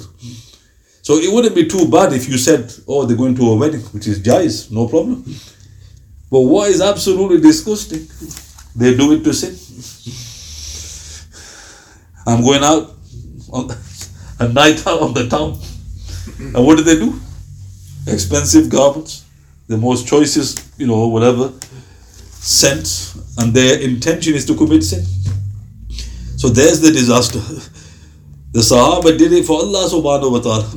So 1.01 1.15
it 1.17 1.33
wouldn't 1.33 1.55
be 1.55 1.67
too 1.67 1.89
bad 1.89 2.13
if 2.13 2.29
you 2.29 2.37
said, 2.37 2.71
oh, 2.87 3.05
they're 3.05 3.17
going 3.17 3.35
to 3.35 3.49
a 3.51 3.55
wedding, 3.55 3.81
which 3.91 4.07
is 4.07 4.19
jais, 4.19 4.71
no 4.71 4.87
problem. 4.87 5.23
But 6.29 6.41
what 6.41 6.69
is 6.69 6.81
absolutely 6.81 7.41
disgusting, 7.41 8.07
they 8.75 8.95
do 8.95 9.13
it 9.13 9.23
to 9.23 9.33
sin. 9.33 9.55
I'm 12.25 12.43
going 12.43 12.63
out 12.63 12.95
a 14.41 14.47
night 14.47 14.85
out 14.87 15.01
on 15.01 15.13
the 15.13 15.27
town. 15.27 15.59
And 16.39 16.65
what 16.65 16.77
do 16.77 16.83
they 16.83 16.95
do? 16.95 17.19
Expensive 18.07 18.69
garments, 18.69 19.25
the 19.67 19.77
most 19.77 20.07
choicest, 20.07 20.65
you 20.77 20.87
know, 20.87 21.07
whatever, 21.07 21.53
scents, 22.31 23.15
and 23.37 23.53
their 23.53 23.79
intention 23.79 24.33
is 24.33 24.45
to 24.47 24.55
commit 24.55 24.83
sin. 24.83 25.05
So 26.37 26.49
there's 26.49 26.81
the 26.81 26.91
disaster. 26.91 27.39
The 28.53 28.59
Sahaba 28.59 29.17
did 29.17 29.31
it 29.31 29.45
for 29.45 29.59
Allah 29.59 29.87
subhanahu 29.87 30.31
wa 30.33 30.39
ta'ala. 30.39 30.67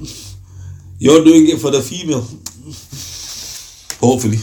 You're 1.00 1.24
doing 1.24 1.48
it 1.48 1.58
for 1.58 1.72
the 1.72 1.82
female. 1.82 2.22
Hopefully. 3.98 4.38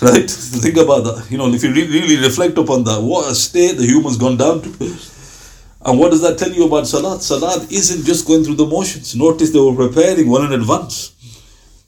Right? 0.00 0.30
Think 0.30 0.78
about 0.78 1.04
that. 1.04 1.30
You 1.30 1.36
know, 1.36 1.52
if 1.52 1.62
you 1.62 1.74
really 1.74 2.16
reflect 2.16 2.56
upon 2.56 2.84
that, 2.84 3.02
what 3.02 3.30
a 3.30 3.34
state 3.34 3.76
the 3.76 3.84
human's 3.84 4.16
gone 4.16 4.38
down 4.38 4.62
to. 4.62 4.70
And 5.85 5.99
what 5.99 6.11
does 6.11 6.21
that 6.21 6.37
tell 6.37 6.51
you 6.51 6.65
about 6.65 6.87
Salat? 6.87 7.21
Salat 7.21 7.71
isn't 7.71 8.03
just 8.05 8.27
going 8.27 8.43
through 8.43 8.55
the 8.55 8.65
motions. 8.65 9.15
Notice 9.15 9.51
they 9.51 9.59
were 9.59 9.75
preparing 9.75 10.29
well 10.29 10.43
in 10.43 10.51
advance. 10.53 11.13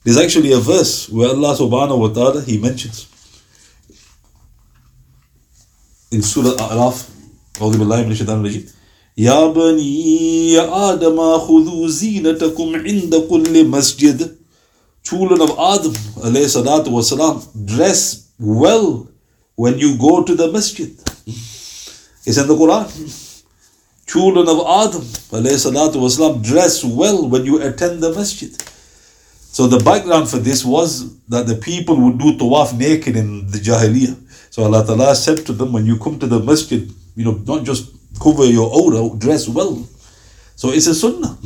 There's 0.04 0.16
actually 0.16 0.52
a 0.52 0.58
verse 0.58 1.08
where 1.10 1.28
Allah 1.28 1.54
subhanahu 1.56 1.98
wa 1.98 2.08
ta'ala 2.08 2.40
He 2.42 2.56
mentions 2.58 3.06
in 6.10 6.22
Surah 6.22 6.56
Al-Araf, 6.58 7.06
أعوذ 7.60 7.76
بالله 7.78 8.02
من 8.02 8.12
الشيطان 8.12 8.40
الرجيم 8.40 8.64
يا 9.18 9.46
بني 9.46 10.58
آدم 10.60 11.38
خذوا 11.38 11.88
زينتكم 11.88 12.76
عند 12.76 13.14
كل 13.30 13.68
مسجد 13.68 14.36
Children 15.02 15.40
of 15.40 15.50
Adam 15.58 15.92
alayhi 16.24 16.48
salatu 16.48 16.88
wasalam, 16.92 17.42
dress 17.66 18.28
well 18.38 19.08
when 19.56 19.78
you 19.78 19.96
go 19.98 20.22
to 20.22 20.34
the 20.34 20.50
masjid. 20.52 20.90
It's 22.26 22.36
in 22.36 22.46
the 22.48 22.54
Quran. 22.54 23.23
Children 24.07 24.47
of 24.47 24.59
Adam 24.59 25.01
wasalam, 25.01 26.43
dress 26.43 26.83
well 26.83 27.27
when 27.27 27.45
you 27.45 27.61
attend 27.61 28.01
the 28.01 28.13
masjid. 28.13 28.51
So 29.55 29.67
the 29.67 29.83
background 29.83 30.29
for 30.29 30.37
this 30.37 30.63
was 30.63 31.17
that 31.27 31.47
the 31.47 31.55
people 31.55 31.95
would 32.01 32.19
do 32.19 32.37
tawaf 32.37 32.77
naked 32.77 33.15
in 33.15 33.47
the 33.47 33.57
Jahiliyyah. 33.57 34.15
So 34.51 34.63
Allah 34.63 34.85
Ta'ala 34.85 35.15
said 35.15 35.45
to 35.47 35.53
them, 35.53 35.73
when 35.73 35.85
you 35.85 35.97
come 35.97 36.19
to 36.19 36.27
the 36.27 36.39
masjid, 36.39 36.89
you 37.15 37.25
know, 37.25 37.41
not 37.45 37.65
just 37.65 37.91
cover 38.21 38.45
your 38.45 38.69
aura, 38.69 39.17
dress 39.17 39.47
well. 39.47 39.87
So 40.55 40.69
it's 40.69 40.87
a 40.87 40.95
sunnah. 40.95 41.37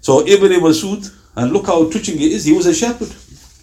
So 0.00 0.26
Ibn 0.26 0.52
Masud, 0.60 1.10
and 1.36 1.52
look 1.52 1.66
how 1.66 1.90
touching 1.90 2.16
it 2.16 2.32
is, 2.32 2.44
he 2.44 2.52
was 2.52 2.66
a 2.66 2.74
shepherd. 2.74 3.12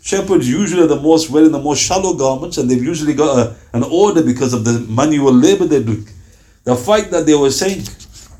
Shepherds 0.04 0.50
usually 0.50 0.84
are 0.84 0.88
the 0.88 1.00
most 1.00 1.30
wearing 1.30 1.52
the 1.52 1.60
most 1.60 1.82
shallow 1.82 2.14
garments, 2.14 2.58
and 2.58 2.70
they've 2.70 2.84
usually 2.84 3.14
got 3.14 3.38
a, 3.38 3.56
an 3.72 3.84
order 3.84 4.22
because 4.22 4.54
of 4.54 4.66
the 4.66 4.80
manual 4.90 5.34
labor 5.34 5.66
they're 5.66 5.82
doing. 5.82 6.06
The 6.64 6.76
fact 6.76 7.12
that 7.12 7.26
they 7.26 7.36
were 7.36 7.52
saying, 7.52 7.84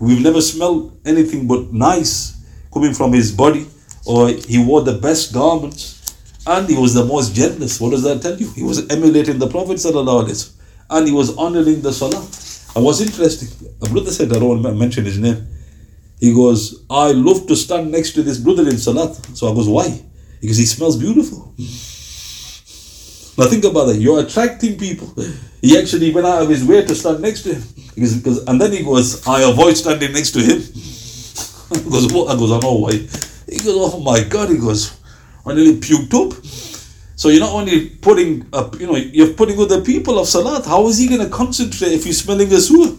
We've 0.04 0.22
never 0.22 0.42
smelled 0.42 1.00
anything 1.06 1.48
but 1.48 1.72
nice 1.72 2.36
coming 2.74 2.94
from 2.94 3.14
his 3.14 3.32
body, 3.32 3.68
or 4.06 4.28
he 4.30 4.62
wore 4.62 4.82
the 4.82 4.98
best 5.00 5.34
garments, 5.34 6.16
and 6.46 6.68
he 6.68 6.76
was 6.76 6.94
the 6.94 7.06
most 7.06 7.34
generous. 7.34 7.80
What 7.80 7.92
does 7.92 8.04
that 8.04 8.22
tell 8.22 8.36
you? 8.36 8.52
He 8.52 8.64
was 8.64 8.86
emulating 8.90 9.40
the 9.40 9.48
Prophet, 9.48 9.84
and 10.90 11.08
he 11.08 11.14
was 11.14 11.38
honoring 11.38 11.82
the 11.82 11.94
Salah. 11.94 12.28
And 12.76 12.84
what's 12.84 13.00
interesting, 13.00 13.48
a 13.82 13.88
brother 13.88 14.12
said, 14.12 14.34
I 14.34 14.40
don't 14.40 14.50
want 14.50 14.64
to 14.64 14.74
mention 14.74 15.06
his 15.06 15.20
name. 15.20 15.48
He 16.20 16.34
goes, 16.34 16.84
I 16.90 17.12
love 17.14 17.48
to 17.48 17.56
stand 17.56 17.90
next 17.90 18.12
to 18.16 18.24
this 18.24 18.40
brother 18.40 18.64
in 18.64 18.78
Salat. 18.78 19.16
So 19.38 19.50
I 19.50 19.56
goes, 19.56 19.70
why? 19.70 20.02
Because 20.42 20.58
he 20.58 20.66
smells 20.66 20.98
beautiful. 20.98 21.54
Now 23.38 23.46
think 23.46 23.64
about 23.64 23.86
that. 23.86 23.98
You're 23.98 24.20
attracting 24.20 24.78
people. 24.78 25.14
He 25.62 25.78
actually 25.78 26.14
went 26.14 26.28
out 26.28 26.44
of 26.44 26.50
his 26.50 26.64
way 26.64 26.86
to 26.86 26.94
stand 26.94 27.22
next 27.22 27.44
to 27.44 27.56
him. 27.56 27.64
Because, 27.96 28.18
because, 28.18 28.46
and 28.46 28.60
then 28.60 28.72
he 28.72 28.84
goes, 28.84 29.26
I 29.28 29.50
avoid 29.50 29.78
standing 29.78 30.14
next 30.14 30.32
to 30.32 30.40
him. 30.40 30.60
he 31.84 31.90
goes, 31.90 32.12
what? 32.14 32.30
I 32.30 32.38
goes, 32.38 32.52
I 32.52 32.60
know 32.60 32.74
why. 32.74 32.92
He 32.92 33.60
goes, 33.60 33.94
oh 33.94 34.00
my 34.00 34.24
God. 34.24 34.50
He 34.50 34.58
goes, 34.58 35.00
I 35.46 35.54
nearly 35.54 35.80
puked 35.80 36.14
up. 36.14 36.46
So 37.16 37.30
you're 37.30 37.40
not 37.40 37.54
only 37.54 37.90
putting 37.90 38.46
up, 38.54 38.80
you 38.80 38.88
know, 38.88 38.98
you're 38.98 39.34
putting 39.34 39.58
with 39.58 39.70
the 39.70 39.82
people 39.82 40.20
of 40.20 40.28
salat. 40.28 40.66
How 40.66 40.88
is 40.88 40.98
he 40.98 41.08
going 41.08 41.22
to 41.22 41.30
concentrate 41.30 41.94
if 41.94 42.04
he's 42.04 42.22
smelling 42.22 42.52
a 42.52 42.60
sewer? 42.60 42.88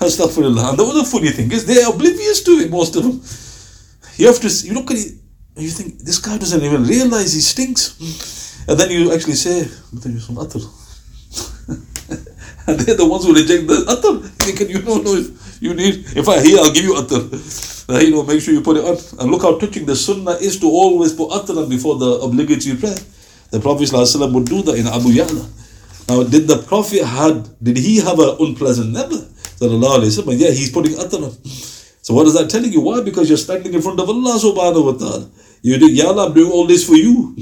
Astaghfirullah. 0.00 0.70
And 0.70 0.78
the 0.78 0.84
other 0.84 1.04
funny 1.04 1.28
thing 1.30 1.52
is 1.52 1.66
they're 1.66 1.88
oblivious 1.88 2.42
to 2.44 2.52
it, 2.52 2.70
most 2.70 2.96
of 2.96 3.02
them. 3.02 3.20
You 4.16 4.28
have 4.28 4.40
to, 4.40 4.66
you 4.66 4.74
look 4.74 4.90
at 4.90 4.96
it, 4.96 5.12
you 5.56 5.68
think, 5.68 5.98
this 5.98 6.18
guy 6.18 6.38
doesn't 6.38 6.62
even 6.62 6.84
realize 6.84 7.34
he 7.34 7.40
stinks. 7.40 8.39
And 8.68 8.78
then 8.78 8.90
you 8.90 9.12
actually 9.12 9.34
say, 9.34 9.64
some 9.64 10.36
atar. 10.36 10.62
and 12.66 12.80
they're 12.80 12.96
the 12.96 13.06
ones 13.06 13.24
who 13.24 13.34
reject 13.34 13.66
the 13.66 13.84
atar. 13.88 14.24
Thinking, 14.42 14.70
you 14.70 14.82
don't 14.82 15.04
know 15.04 15.14
if 15.14 15.62
you 15.62 15.74
need, 15.74 16.04
if 16.16 16.28
I 16.28 16.40
hear, 16.40 16.58
I'll 16.58 16.72
give 16.72 16.84
you 16.84 16.94
atar. 16.94 17.22
Uh, 17.90 17.98
you 17.98 18.10
know, 18.12 18.22
make 18.22 18.40
sure 18.40 18.54
you 18.54 18.60
put 18.60 18.76
it 18.76 18.84
on. 18.84 18.96
And 19.18 19.30
look 19.30 19.42
how 19.42 19.58
touching 19.58 19.86
the 19.86 19.96
sunnah 19.96 20.38
is 20.40 20.60
to 20.60 20.66
always 20.66 21.12
put 21.12 21.30
atar 21.30 21.68
before 21.68 21.98
the 21.98 22.20
obligatory 22.22 22.76
prayer. 22.76 22.98
The 23.50 23.60
Prophet 23.60 23.90
would 24.32 24.46
do 24.46 24.62
that 24.62 24.76
in 24.76 24.86
Abu 24.86 25.10
Ya'la. 25.10 25.44
Now, 26.08 26.22
did 26.22 26.46
the 26.46 26.58
Prophet 26.62 27.04
had, 27.04 27.48
did 27.62 27.76
he 27.76 27.98
have 27.98 28.18
an 28.18 28.36
unpleasant 28.40 28.92
never? 28.92 29.26
Yeah, 29.60 30.50
he's 30.50 30.70
putting 30.70 30.94
on. 30.96 31.32
So 32.02 32.14
what 32.14 32.26
is 32.26 32.34
that 32.34 32.48
telling 32.48 32.72
you? 32.72 32.80
Why? 32.80 33.02
Because 33.02 33.28
you're 33.28 33.38
standing 33.38 33.74
in 33.74 33.82
front 33.82 34.00
of 34.00 34.08
Allah 34.08 34.38
subhanahu 34.40 34.84
wa 34.84 34.92
ta'ala. 34.98 35.30
You 35.62 35.78
do, 35.78 35.86
Ya 35.92 36.06
Allah, 36.08 36.28
I'm 36.28 36.34
doing 36.34 36.50
all 36.50 36.66
this 36.66 36.86
for 36.86 36.94
you. 36.94 37.36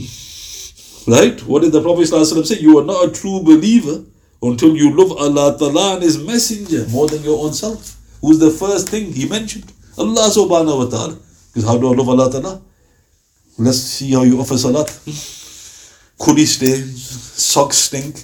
Right? 1.09 1.41
What 1.45 1.63
did 1.63 1.73
the 1.73 1.81
Prophet 1.81 2.03
ﷺ 2.03 2.45
say? 2.45 2.59
You 2.59 2.79
are 2.79 2.85
not 2.85 3.09
a 3.09 3.11
true 3.11 3.41
believer 3.41 4.05
until 4.43 4.77
you 4.77 4.95
love 4.95 5.17
Allah 5.17 5.57
Ta'ala 5.59 5.95
and 5.95 6.03
His 6.03 6.19
Messenger 6.23 6.87
more 6.89 7.09
than 7.09 7.23
your 7.23 7.43
own 7.43 7.55
self. 7.55 7.97
Who's 8.21 8.39
the 8.39 8.51
first 8.51 8.91
thing 8.91 9.13
he 9.13 9.27
mentioned? 9.27 9.73
Allah 9.97 10.29
subhanahu 10.29 10.85
wa 10.85 10.91
ta'ala. 10.91 11.19
Because 11.49 11.65
how 11.65 11.79
do 11.79 11.89
I 11.91 11.97
love 11.97 12.09
Allah 12.11 12.31
Ta'ala? 12.31 12.61
Let's 13.59 13.79
see 13.79 14.13
how 14.13 14.23
you 14.23 14.39
offer 14.39 14.59
salat. 14.59 14.91
Hmm? 14.91 15.11
Kudi 16.21 16.45
stains, 16.47 17.09
socks 17.43 17.77
stink. 17.77 18.23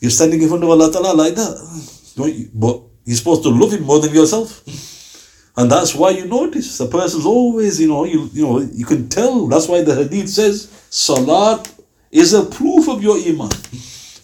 You're 0.00 0.10
standing 0.10 0.40
in 0.40 0.48
front 0.48 0.64
of 0.64 0.70
Allah 0.70 0.90
Ta'ala 0.90 1.12
like 1.12 1.34
that. 1.34 1.54
But 2.54 2.80
you're 3.04 3.16
supposed 3.16 3.42
to 3.42 3.50
love 3.50 3.72
Him 3.72 3.82
more 3.82 4.00
than 4.00 4.14
yourself. 4.14 4.62
Hmm? 4.64 5.60
And 5.60 5.70
that's 5.70 5.94
why 5.94 6.10
you 6.10 6.24
notice 6.24 6.78
the 6.78 6.86
person's 6.86 7.26
always, 7.26 7.80
you 7.80 7.86
know, 7.88 8.04
you, 8.04 8.30
you 8.32 8.42
know, 8.42 8.58
you 8.60 8.86
can 8.86 9.08
tell. 9.08 9.46
That's 9.46 9.68
why 9.68 9.82
the 9.82 9.94
hadith 9.94 10.30
says 10.30 10.70
Salat 10.90 11.70
is 12.14 12.32
a 12.32 12.44
proof 12.44 12.88
of 12.88 13.02
your 13.02 13.18
iman. 13.18 13.50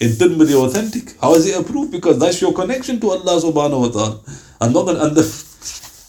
In 0.00 0.16
Tirmidhi 0.16 0.54
authentic. 0.54 1.20
How 1.20 1.34
is 1.34 1.46
it 1.46 1.60
a 1.60 1.62
proof? 1.62 1.90
Because 1.90 2.18
that's 2.18 2.40
your 2.40 2.54
connection 2.54 2.98
to 3.00 3.10
Allah 3.10 3.36
subhanahu 3.42 3.80
wa 3.80 3.88
ta'ala. 3.88 4.20
And 4.62 4.72
not 4.72 4.88
and 4.88 5.14
the, 5.14 5.24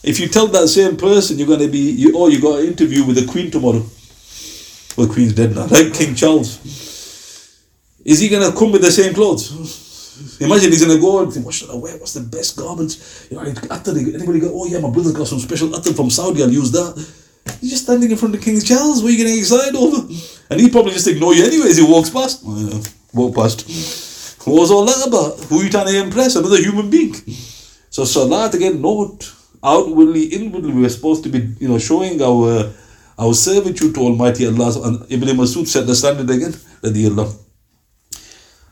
if 0.04 0.20
you 0.20 0.30
tell 0.30 0.48
that 0.48 0.68
same 0.70 0.96
person 0.96 1.38
you're 1.38 1.48
gonna 1.48 1.68
be 1.68 1.92
you 1.92 2.14
oh 2.16 2.30
you 2.30 2.40
got 2.40 2.60
an 2.62 2.68
interview 2.68 3.04
with 3.04 3.18
the 3.18 3.26
Queen 3.30 3.52
tomorrow. 3.52 3.84
Well 4.96 5.08
the 5.08 5.14
Queen's 5.14 5.34
dead 5.34 5.56
now, 5.56 5.66
right? 5.68 5.92
King 5.94 6.16
Charles. 6.16 6.60
Is 8.06 8.20
he 8.20 8.30
gonna 8.30 8.56
come 8.56 8.72
with 8.72 8.82
the 8.82 8.92
same 8.92 9.14
clothes? 9.14 9.52
Imagine 10.40 10.70
he's 10.72 10.86
gonna 10.86 11.00
go 11.00 11.24
and 11.24 11.34
think, 11.34 11.46
what 11.46 11.56
should 11.56 11.72
I 11.72 11.76
wear? 11.76 11.98
What's 11.98 12.14
the 12.14 12.22
best 12.22 12.56
garments? 12.56 13.28
You 13.30 13.38
know, 13.38 13.54
after 13.70 13.92
anybody 13.92 14.40
go, 14.40 14.52
oh 14.54 14.68
yeah, 14.68 14.80
my 14.80 14.90
brother's 14.90 15.14
got 15.14 15.28
some 15.28 15.40
special 15.40 15.76
attar 15.76 15.94
from 15.94 16.10
Saudi, 16.10 16.44
I'll 16.44 16.52
use 16.52 16.72
that. 16.72 16.94
He's 17.60 17.72
just 17.72 17.84
standing 17.84 18.12
in 18.12 18.18
front 18.18 18.36
of 18.36 18.42
King 18.42 18.60
Charles. 18.62 19.02
What 19.02 19.10
are 19.10 19.12
you 19.12 19.18
getting 19.18 19.38
excited 19.38 19.76
over? 19.76 20.08
And 20.50 20.60
he 20.60 20.70
probably 20.70 20.94
just 20.94 21.08
ignore 21.08 21.34
you 21.34 21.46
anyways. 21.46 21.78
He 21.78 21.84
walks 21.84 22.10
past. 22.10 22.44
Walk 23.14 23.36
past. 23.36 23.68
What 24.46 24.60
was 24.62 24.72
all 24.72 24.86
that 24.86 25.08
about? 25.08 25.40
Who 25.46 25.60
are 25.60 25.64
you 25.64 25.70
trying 25.70 25.88
to 25.88 25.98
impress? 25.98 26.36
Another 26.36 26.58
human 26.58 26.90
being. 26.90 27.14
So 27.90 28.06
salat 28.06 28.54
again, 28.54 28.82
not 28.82 29.32
outwardly, 29.64 30.24
inwardly, 30.26 30.74
we're 30.74 30.90
supposed 30.90 31.24
to 31.24 31.30
be, 31.30 31.54
you 31.60 31.68
know, 31.68 31.78
showing 31.78 32.22
our 32.22 32.72
our 33.20 33.34
servitude 33.34 33.94
to 33.96 34.02
Almighty 34.02 34.48
Allah. 34.48 34.88
And 34.88 35.12
Ibn 35.12 35.30
Masud 35.38 35.68
set 35.68 35.86
the 35.86 35.96
standard 35.96 36.30
again. 36.30 36.54
Radiallahu. 36.82 37.38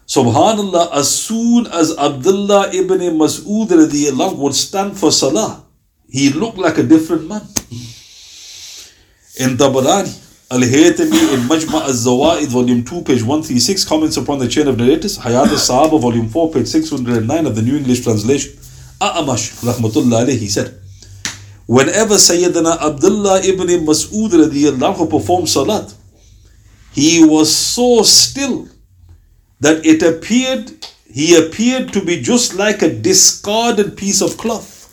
Subhanallah, 0.10 0.90
as 0.92 1.08
soon 1.08 1.68
as 1.68 1.96
Abdullah 1.96 2.74
ibn 2.74 2.98
Mas'ud 2.98 3.70
would 4.38 4.56
stand 4.56 4.98
for 4.98 5.12
salah, 5.12 5.64
he 6.10 6.32
looked 6.32 6.58
like 6.58 6.80
a 6.80 6.84
different 6.84 7.28
man. 7.28 7.42
In 9.40 9.56
Tabarani, 9.56 10.12
Al-Haytami 10.52 11.34
in 11.34 11.40
Majma' 11.48 11.82
al-Zawaid, 11.84 12.48
volume 12.48 12.84
2, 12.84 13.04
page 13.04 13.24
136, 13.24 13.86
comments 13.86 14.18
upon 14.18 14.38
the 14.38 14.48
chain 14.50 14.68
of 14.68 14.78
narrators, 14.78 15.18
Hayat 15.18 15.48
al-Sahaba, 15.48 16.02
volume 16.02 16.28
4, 16.28 16.52
page 16.52 16.68
609 16.68 17.46
of 17.46 17.56
the 17.56 17.62
New 17.62 17.78
English 17.78 18.04
Translation. 18.04 18.52
A'amash, 19.00 19.64
rahmatullah 19.64 20.26
alayhi, 20.26 20.40
he 20.40 20.48
said, 20.50 20.78
Whenever 21.68 22.16
Sayyidina 22.16 22.82
Abdullah 22.82 23.42
ibn 23.46 23.68
Mas'ud 23.86 24.32
radiallahu 24.32 25.10
performed 25.10 25.48
salat, 25.48 25.94
he 26.92 27.24
was 27.24 27.56
so 27.56 28.04
still 28.04 28.68
that 29.62 29.86
it 29.86 30.02
appeared 30.04 30.72
he 31.12 31.36
appeared 31.38 31.94
to 31.94 32.04
be 32.04 32.22
just 32.22 32.56
like 32.56 32.82
a 32.82 32.94
discarded 32.94 33.96
piece 33.98 34.22
of 34.22 34.38
cloth. 34.38 34.88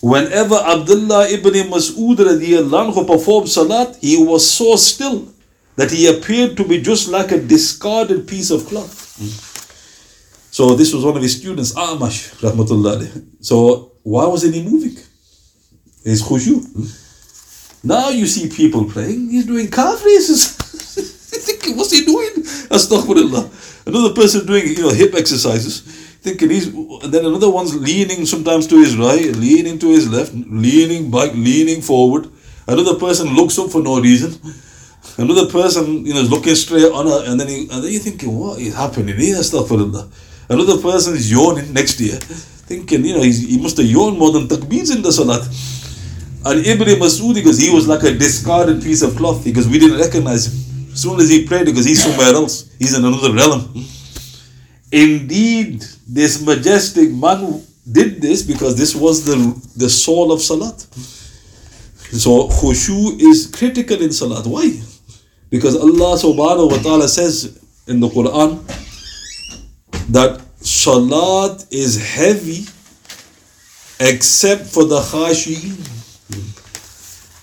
Whenever 0.00 0.56
Abdullah 0.56 1.28
ibn 1.28 1.52
Mas'ud 1.68 2.16
radiallahu 2.16 3.06
performed 3.06 3.48
salat, 3.48 3.96
he 4.00 4.16
was 4.16 4.48
so 4.48 4.76
still 4.76 5.28
that 5.76 5.90
he 5.90 6.06
appeared 6.06 6.56
to 6.56 6.64
be 6.64 6.80
just 6.80 7.08
like 7.08 7.32
a 7.32 7.38
discarded 7.38 8.26
piece 8.26 8.50
of 8.50 8.66
cloth. 8.66 8.96
So 10.50 10.74
this 10.74 10.92
was 10.92 11.04
one 11.04 11.16
of 11.16 11.22
his 11.22 11.36
students, 11.36 11.72
Amash, 11.74 12.32
rahmatullah. 12.40 13.24
So 13.40 13.92
why 14.02 14.26
wasn't 14.26 14.54
he 14.54 14.62
moving? 14.62 14.96
His 16.02 16.22
khushu. 16.22 16.64
Now 17.84 18.08
you 18.08 18.26
see 18.26 18.48
people 18.48 18.84
praying, 18.84 19.30
he's 19.30 19.46
doing 19.46 19.70
calf 19.70 20.00
thinking, 20.00 21.76
what's 21.76 21.92
he 21.92 22.04
doing? 22.04 22.30
Astaghfirullah. 22.68 23.86
Another 23.86 24.14
person 24.14 24.46
doing, 24.46 24.66
you 24.66 24.82
know, 24.82 24.90
hip 24.90 25.14
exercises, 25.14 25.82
thinking 26.20 26.50
he's, 26.50 26.72
then 27.10 27.24
another 27.24 27.50
one's 27.50 27.74
leaning 27.74 28.26
sometimes 28.26 28.66
to 28.68 28.78
his 28.78 28.96
right, 28.96 29.34
leaning 29.36 29.78
to 29.78 29.88
his 29.88 30.08
left, 30.08 30.32
leaning 30.34 31.10
back, 31.10 31.32
leaning 31.34 31.80
forward. 31.80 32.28
Another 32.68 32.94
person 32.98 33.34
looks 33.34 33.58
up 33.58 33.70
for 33.70 33.82
no 33.82 34.00
reason. 34.00 34.38
Another 35.16 35.50
person, 35.50 36.04
you 36.04 36.14
know, 36.14 36.20
is 36.20 36.30
looking 36.30 36.54
straight 36.54 36.92
on 36.92 37.06
her, 37.06 37.24
and 37.26 37.40
then 37.40 37.48
he, 37.48 37.68
and 37.70 37.82
then 37.82 37.90
you're 37.90 38.00
thinking, 38.00 38.38
what 38.38 38.58
is 38.58 38.74
happening 38.74 39.16
here? 39.16 39.42
Stuff 39.42 39.70
Another 39.70 40.78
person 40.80 41.14
is 41.14 41.30
yawning 41.30 41.72
next 41.72 41.96
to 41.96 42.04
you, 42.04 42.16
thinking, 42.68 43.04
you 43.04 43.14
know, 43.14 43.22
he 43.22 43.58
must 43.60 43.76
have 43.76 43.86
yawned 43.86 44.18
more 44.18 44.30
than 44.32 44.46
takbeers 44.46 44.94
in 44.94 45.02
the 45.02 45.10
salat. 45.10 45.42
And 46.44 46.66
Ibn 46.66 46.88
Masud, 47.00 47.34
because 47.34 47.58
he 47.58 47.70
was 47.70 47.86
like 47.86 48.02
a 48.02 48.12
discarded 48.12 48.82
piece 48.82 49.02
of 49.02 49.16
cloth, 49.16 49.44
because 49.44 49.68
we 49.68 49.78
didn't 49.78 49.98
recognize 49.98 50.46
him. 50.46 50.92
As 50.92 51.02
soon 51.02 51.20
as 51.20 51.28
he 51.28 51.46
prayed, 51.46 51.66
because 51.66 51.84
he's 51.84 52.02
somewhere 52.02 52.34
else, 52.34 52.70
he's 52.78 52.96
in 52.96 53.04
another 53.04 53.32
realm. 53.32 53.72
Indeed, 54.92 55.84
this 56.08 56.42
majestic 56.42 57.10
man 57.10 57.62
did 57.90 58.20
this 58.20 58.42
because 58.42 58.76
this 58.76 58.94
was 58.94 59.24
the, 59.24 59.36
the 59.76 59.88
soul 59.88 60.32
of 60.32 60.40
Salat. 60.40 60.80
So 62.12 62.48
khushu 62.48 63.20
is 63.20 63.46
critical 63.46 64.00
in 64.02 64.12
Salat. 64.12 64.46
Why? 64.46 64.80
Because 65.48 65.76
Allah 65.76 66.18
subhanahu 66.18 66.70
wa 66.70 66.78
ta'ala 66.78 67.08
says 67.08 67.58
in 67.86 68.00
the 68.00 68.08
Quran 68.08 68.62
that 70.10 70.40
Salat 70.60 71.66
is 71.70 71.96
heavy 72.14 72.66
except 74.00 74.66
for 74.66 74.84
the 74.84 75.00
khashi'in. 75.00 75.78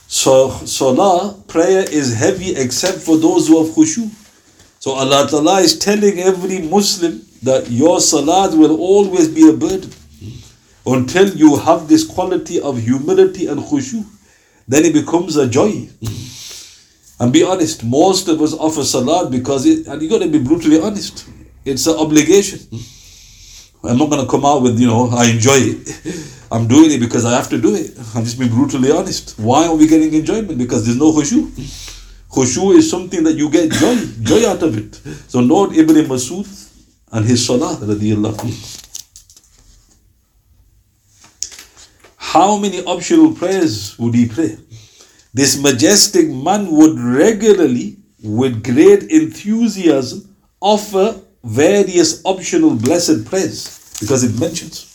So 0.10 0.50
Salah, 0.66 1.36
prayer 1.48 1.86
is 1.90 2.14
heavy 2.16 2.56
except 2.56 3.00
for 3.00 3.18
those 3.18 3.48
who 3.48 3.64
have 3.64 3.74
khushu. 3.74 4.10
So 4.80 4.92
Allah 4.92 5.28
Ta'ala 5.30 5.60
is 5.62 5.78
telling 5.78 6.20
every 6.20 6.60
Muslim 6.62 7.27
that 7.48 7.70
your 7.72 8.02
salat 8.02 8.54
will 8.58 8.76
always 8.78 9.30
be 9.30 9.48
a 9.50 9.54
burden 9.54 9.90
until 10.86 11.30
you 11.30 11.56
have 11.56 11.88
this 11.88 12.06
quality 12.06 12.60
of 12.60 12.78
humility 12.78 13.48
and 13.48 13.62
khushu. 13.62 14.06
Then 14.68 14.84
it 14.84 14.94
becomes 14.94 15.38
a 15.38 15.48
joy. 15.48 15.88
And 17.20 17.32
be 17.32 17.44
honest, 17.44 17.86
most 17.86 18.28
of 18.28 18.42
us 18.42 18.54
offer 18.54 18.84
salat 18.84 19.32
because 19.32 19.66
it, 19.66 19.88
and 19.88 20.02
you 20.02 20.10
got 20.10 20.22
to 20.22 20.30
be 20.30 20.40
brutally 20.40 20.82
honest. 20.82 21.26
It's 21.64 21.88
an 21.88 21.96
obligation. 21.96 22.60
I'm 23.82 23.98
not 23.98 24.10
going 24.10 24.26
to 24.26 24.30
come 24.30 24.46
out 24.46 24.62
with, 24.62 24.78
you 24.78 24.88
know, 24.88 25.08
I 25.10 25.30
enjoy 25.32 25.56
it. 25.58 26.44
I'm 26.52 26.68
doing 26.68 26.92
it 26.92 27.00
because 27.00 27.24
I 27.24 27.32
have 27.32 27.50
to 27.50 27.62
do 27.62 27.76
it. 27.76 27.92
I'm 28.14 28.26
just 28.26 28.38
being 28.38 28.52
brutally 28.52 28.92
honest. 28.92 29.40
Why 29.40 29.68
are 29.68 29.76
we 29.76 29.88
getting 29.88 30.14
enjoyment? 30.14 30.58
Because 30.58 30.86
there's 30.86 30.98
no 30.98 31.14
khushu. 31.14 31.48
Khushu 32.30 32.76
is 32.76 32.90
something 32.90 33.24
that 33.24 33.36
you 33.36 33.50
get 33.50 33.72
joy, 33.72 33.96
joy 34.22 34.50
out 34.50 34.64
of 34.64 34.78
it. 34.78 34.96
So 35.32 35.40
Lord 35.40 35.72
Ibn 35.72 35.96
Masud 36.12 36.67
and 37.12 37.26
his 37.26 37.46
salah, 37.46 37.76
radiallahu 37.78 38.84
How 42.18 42.58
many 42.58 42.84
optional 42.84 43.34
prayers 43.34 43.98
would 43.98 44.14
he 44.14 44.28
pray? 44.28 44.58
This 45.34 45.62
majestic 45.62 46.30
man 46.30 46.70
would 46.72 47.00
regularly, 47.00 47.98
with 48.24 48.64
great 48.64 49.04
enthusiasm, 49.04 50.36
offer 50.60 51.22
various 51.44 52.22
optional 52.26 52.76
blessed 52.76 53.26
prayers 53.26 53.96
because 54.00 54.24
it 54.24 54.40
mentions. 54.40 54.88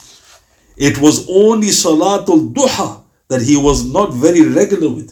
It 0.77 0.99
was 0.99 1.29
only 1.29 1.69
Salatul 1.69 2.53
Duha 2.53 3.03
that 3.29 3.43
he 3.43 3.57
was 3.57 3.85
not 3.85 4.13
very 4.13 4.47
regular 4.47 4.89
with. 4.89 5.11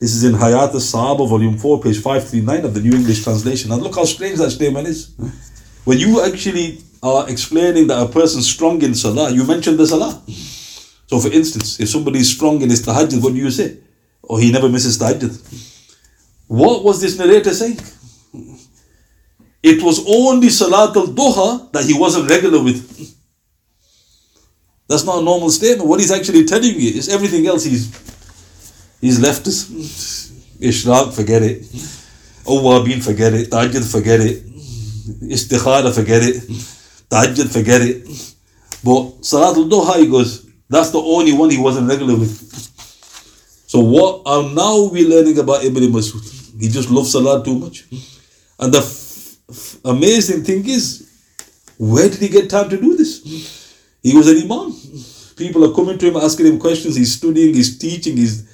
This 0.00 0.14
is 0.14 0.24
in 0.24 0.32
Hayat 0.32 0.74
al-Sahaba, 0.74 1.28
volume 1.28 1.58
4, 1.58 1.80
page 1.82 1.96
539 1.96 2.64
of 2.64 2.74
the 2.74 2.80
New 2.80 2.92
English 2.92 3.22
translation. 3.24 3.72
And 3.72 3.82
look 3.82 3.96
how 3.96 4.04
strange 4.04 4.38
that 4.38 4.50
statement 4.50 4.86
is. 4.86 5.14
When 5.84 5.98
you 5.98 6.24
actually 6.24 6.82
are 7.02 7.28
explaining 7.28 7.86
that 7.88 8.02
a 8.02 8.08
person's 8.08 8.50
strong 8.50 8.82
in 8.82 8.94
Salah, 8.94 9.30
you 9.30 9.44
mention 9.46 9.76
the 9.76 9.86
Salah. 9.86 10.22
So 11.06 11.18
for 11.20 11.32
instance, 11.32 11.80
if 11.80 11.88
somebody 11.88 12.18
is 12.18 12.30
strong 12.34 12.60
in 12.60 12.70
his 12.70 12.84
tahajjud, 12.84 13.22
what 13.22 13.32
do 13.32 13.38
you 13.38 13.50
say? 13.50 13.78
Or 14.22 14.36
oh, 14.36 14.40
he 14.40 14.52
never 14.52 14.68
misses 14.68 14.98
tahajjud. 14.98 15.32
What 16.48 16.84
was 16.84 17.00
this 17.00 17.18
narrator 17.18 17.54
saying? 17.54 17.78
It 19.62 19.82
was 19.82 20.04
only 20.06 20.50
Salat 20.50 20.96
al-Duha 20.96 21.72
that 21.72 21.84
he 21.84 21.98
wasn't 21.98 22.28
regular 22.28 22.62
with. 22.62 23.16
That's 24.88 25.04
not 25.04 25.20
a 25.20 25.22
normal 25.22 25.50
statement. 25.50 25.88
What 25.88 26.00
he's 26.00 26.10
actually 26.10 26.44
telling 26.44 26.74
you 26.74 26.90
is 26.98 27.08
everything 27.08 27.46
else 27.46 27.64
he's 27.64 27.90
He's 29.00 29.20
left 29.20 29.46
us. 29.46 29.64
Ishraq, 30.60 31.14
forget 31.14 31.42
it. 31.42 31.62
Awabin, 32.44 33.02
forget 33.02 33.32
it. 33.34 33.50
Tahajjud, 33.50 33.90
forget 33.90 34.20
it. 34.20 34.42
Istikhara, 35.22 35.94
forget 35.94 36.22
it. 36.22 36.36
Tahajjud, 37.10 37.52
forget 37.52 37.80
it. 37.80 38.04
But 38.84 39.22
Salatul 39.22 39.68
Duha, 39.70 39.98
he 39.98 40.06
goes, 40.06 40.46
that's 40.68 40.90
the 40.90 40.98
only 40.98 41.32
one 41.32 41.50
he 41.50 41.58
wasn't 41.58 41.88
regular 41.88 42.16
with. 42.16 42.30
So 43.66 43.80
what 43.80 44.22
are 44.26 44.42
now 44.54 44.84
we 44.84 45.06
learning 45.06 45.38
about 45.38 45.64
Ibn 45.64 45.82
Masud? 45.92 46.60
He 46.60 46.68
just 46.68 46.90
loves 46.90 47.12
Salah 47.12 47.44
too 47.44 47.58
much. 47.58 47.84
And 48.58 48.72
the 48.72 48.78
f- 48.78 49.36
f- 49.50 49.76
amazing 49.84 50.44
thing 50.44 50.68
is, 50.68 51.08
where 51.78 52.08
did 52.08 52.18
he 52.18 52.28
get 52.28 52.50
time 52.50 52.68
to 52.70 52.76
do 52.80 52.96
this? 52.96 53.22
He 54.02 54.16
was 54.16 54.28
an 54.28 54.42
imam. 54.42 54.74
People 55.36 55.64
are 55.70 55.74
coming 55.74 55.98
to 55.98 56.08
him 56.08 56.16
asking 56.16 56.46
him 56.46 56.58
questions. 56.58 56.96
He's 56.96 57.14
studying, 57.16 57.54
he's 57.54 57.78
teaching, 57.78 58.16
he's 58.16 58.48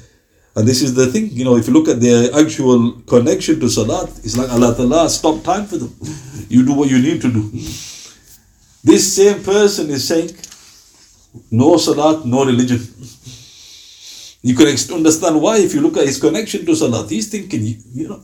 and 0.56 0.68
this 0.68 0.82
is 0.82 0.94
the 0.94 1.06
thing, 1.08 1.30
you 1.30 1.44
know, 1.44 1.56
if 1.56 1.66
you 1.66 1.72
look 1.72 1.88
at 1.88 2.00
their 2.00 2.32
actual 2.34 2.92
connection 3.06 3.58
to 3.58 3.68
Salat, 3.68 4.08
it's 4.22 4.36
like 4.36 4.50
Allah 4.50 4.74
Ta'ala 4.76 5.10
stop 5.10 5.42
time 5.42 5.66
for 5.66 5.76
them. 5.78 5.94
You 6.48 6.64
do 6.64 6.74
what 6.74 6.90
you 6.90 7.00
need 7.00 7.22
to 7.22 7.32
do. 7.32 7.50
This 8.84 9.16
same 9.16 9.42
person 9.42 9.88
is 9.90 10.06
saying, 10.06 10.30
no 11.50 11.76
Salat, 11.78 12.24
no 12.26 12.44
religion. 12.44 12.78
You 14.46 14.54
can 14.54 14.66
understand 14.92 15.40
why 15.40 15.56
if 15.56 15.72
you 15.72 15.80
look 15.80 15.96
at 15.96 16.04
his 16.06 16.20
connection 16.20 16.66
to 16.66 16.76
Salat. 16.76 17.08
He's 17.08 17.30
thinking, 17.30 17.62
you, 17.62 17.76
you 17.94 18.08
know, 18.08 18.20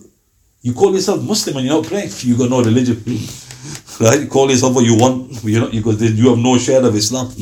you 0.60 0.74
call 0.74 0.92
yourself 0.92 1.22
Muslim 1.22 1.56
and 1.56 1.66
you're 1.66 1.80
not 1.80 1.86
praying, 1.86 2.10
you 2.20 2.36
got 2.36 2.50
no 2.50 2.62
religion. 2.62 3.02
right? 4.00 4.20
You 4.20 4.28
call 4.28 4.50
yourself 4.50 4.74
what 4.74 4.84
you 4.84 4.96
want, 4.96 5.42
you 5.42 5.58
know, 5.58 5.70
because 5.70 6.02
you 6.02 6.28
have 6.28 6.38
no 6.38 6.58
share 6.58 6.84
of 6.84 6.94
Islam. 6.94 7.32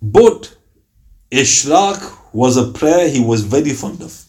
But 0.00 0.56
Ishraq 1.30 2.17
was 2.32 2.56
a 2.56 2.70
prayer 2.70 3.08
he 3.08 3.20
was 3.20 3.42
very 3.42 3.72
fond 3.72 4.02
of. 4.02 4.24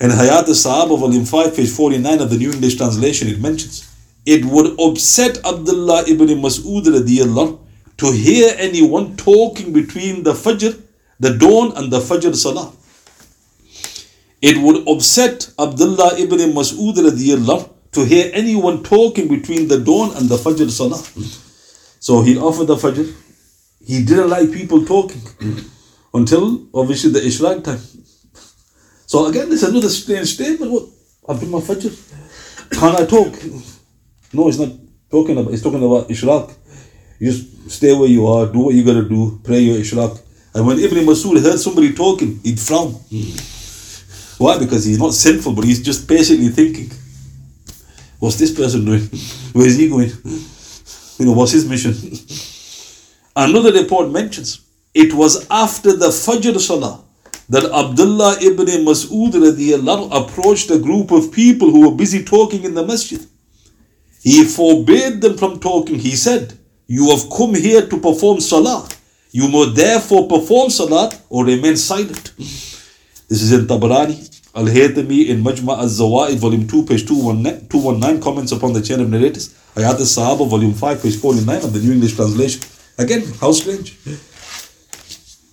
In 0.00 0.10
Hayat 0.10 0.48
al-Sahaba, 0.48 0.98
volume 0.98 1.24
5, 1.24 1.54
page 1.56 1.68
49 1.70 2.20
of 2.20 2.30
the 2.30 2.36
New 2.38 2.52
English 2.52 2.76
translation, 2.76 3.28
it 3.28 3.40
mentions, 3.40 3.86
it 4.24 4.44
would 4.44 4.78
upset 4.80 5.38
Abdullah 5.44 6.04
ibn 6.08 6.28
Mas'ud 6.28 6.84
radiallahu 6.84 7.58
to 7.98 8.12
hear 8.12 8.54
anyone 8.56 9.16
talking 9.16 9.72
between 9.72 10.22
the 10.22 10.32
Fajr, 10.32 10.80
the 11.18 11.36
dawn 11.36 11.76
and 11.76 11.92
the 11.92 12.00
Fajr 12.00 12.34
Salah. 12.34 12.72
It 14.40 14.56
would 14.56 14.88
upset 14.88 15.50
Abdullah 15.58 16.18
ibn 16.18 16.38
Mas'ud 16.38 16.94
radiallahu 16.94 17.68
to 17.92 18.04
hear 18.04 18.30
anyone 18.32 18.82
talking 18.82 19.28
between 19.28 19.68
the 19.68 19.78
dawn 19.78 20.16
and 20.16 20.28
the 20.28 20.36
Fajr 20.36 20.70
Salah. 20.70 21.02
So 21.98 22.22
he 22.22 22.38
offered 22.38 22.68
the 22.68 22.76
Fajr. 22.76 23.14
He 23.84 24.04
didn't 24.04 24.30
like 24.30 24.52
people 24.52 24.84
talking 24.86 25.20
until 26.12 26.66
obviously 26.74 27.10
the 27.10 27.20
Ishraq 27.20 27.64
time. 27.64 27.80
So 29.06 29.26
again, 29.26 29.48
this 29.48 29.62
is 29.62 29.68
another 29.68 29.88
strange 29.88 30.28
statement. 30.28 30.70
What? 30.70 30.84
I've 31.28 31.40
done 31.40 31.50
my 31.50 31.58
Fajr. 31.58 31.90
Can 32.70 32.96
I 32.96 33.06
talk? 33.06 33.34
No, 34.32 34.46
he's 34.46 34.58
not 34.58 34.70
talking 35.10 35.36
about, 35.36 35.50
he's 35.50 35.62
talking 35.62 35.82
about 35.82 36.08
Ishraq. 36.08 36.54
You 37.18 37.32
just 37.32 37.70
stay 37.70 37.92
where 37.96 38.08
you 38.08 38.26
are, 38.26 38.46
do 38.46 38.60
what 38.60 38.74
you 38.74 38.84
gotta 38.84 39.08
do, 39.08 39.40
pray 39.44 39.60
your 39.60 39.76
Ishraq. 39.76 40.20
And 40.54 40.66
when 40.66 40.78
Ibn 40.78 40.98
Masud 41.04 41.40
heard 41.42 41.58
somebody 41.58 41.92
talking, 41.92 42.40
he'd 42.42 42.58
frown. 42.58 42.92
Why? 44.38 44.58
Because 44.58 44.84
he's 44.84 44.98
not 44.98 45.12
sinful, 45.12 45.52
but 45.52 45.64
he's 45.64 45.82
just 45.82 46.08
patiently 46.08 46.48
thinking, 46.48 46.90
what's 48.18 48.36
this 48.36 48.54
person 48.54 48.84
doing? 48.84 49.02
Where 49.52 49.66
is 49.66 49.76
he 49.76 49.88
going? 49.88 50.10
You 51.20 51.26
know, 51.26 51.32
what's 51.32 51.52
his 51.52 51.68
mission? 51.68 51.92
Another 53.36 53.70
report 53.72 54.10
mentions 54.10 54.62
it 54.94 55.12
was 55.14 55.46
after 55.50 55.92
the 55.96 56.08
Fajr 56.08 56.58
Salah 56.58 57.02
that 57.48 57.64
Abdullah 57.64 58.36
ibn 58.40 58.66
Mas'ud 58.84 59.34
approached 60.12 60.70
a 60.70 60.78
group 60.78 61.10
of 61.10 61.32
people 61.32 61.70
who 61.70 61.88
were 61.88 61.96
busy 61.96 62.24
talking 62.24 62.64
in 62.64 62.74
the 62.74 62.86
masjid. 62.86 63.20
He 64.22 64.44
forbade 64.44 65.20
them 65.20 65.36
from 65.36 65.58
talking. 65.60 65.98
He 65.98 66.14
said, 66.14 66.58
You 66.86 67.10
have 67.10 67.28
come 67.30 67.54
here 67.54 67.86
to 67.86 67.98
perform 67.98 68.40
salah. 68.40 68.88
You 69.32 69.48
must 69.48 69.76
therefore 69.76 70.28
perform 70.28 70.70
salah 70.70 71.10
or 71.28 71.44
remain 71.44 71.76
silent. 71.76 72.32
This 72.36 73.42
is 73.42 73.52
in 73.52 73.66
Tabarani, 73.66 74.18
Al 74.54 74.66
Haytami 74.66 75.28
in 75.28 75.42
Majma 75.42 75.78
al 75.78 75.86
Zawaid, 75.86 76.36
volume 76.36 76.66
2, 76.66 76.84
page 76.84 77.06
219, 77.06 78.20
comments 78.20 78.52
upon 78.52 78.72
the 78.72 78.82
chain 78.82 79.00
of 79.00 79.08
narrators. 79.08 79.54
Hayat 79.76 79.94
al 79.94 79.98
Sahaba, 79.98 80.48
volume 80.48 80.74
5, 80.74 81.02
page 81.02 81.16
49 81.16 81.56
of 81.64 81.72
the 81.72 81.78
New 81.78 81.92
English 81.92 82.16
translation. 82.16 82.60
Again, 82.98 83.22
how 83.40 83.52
strange. 83.52 83.96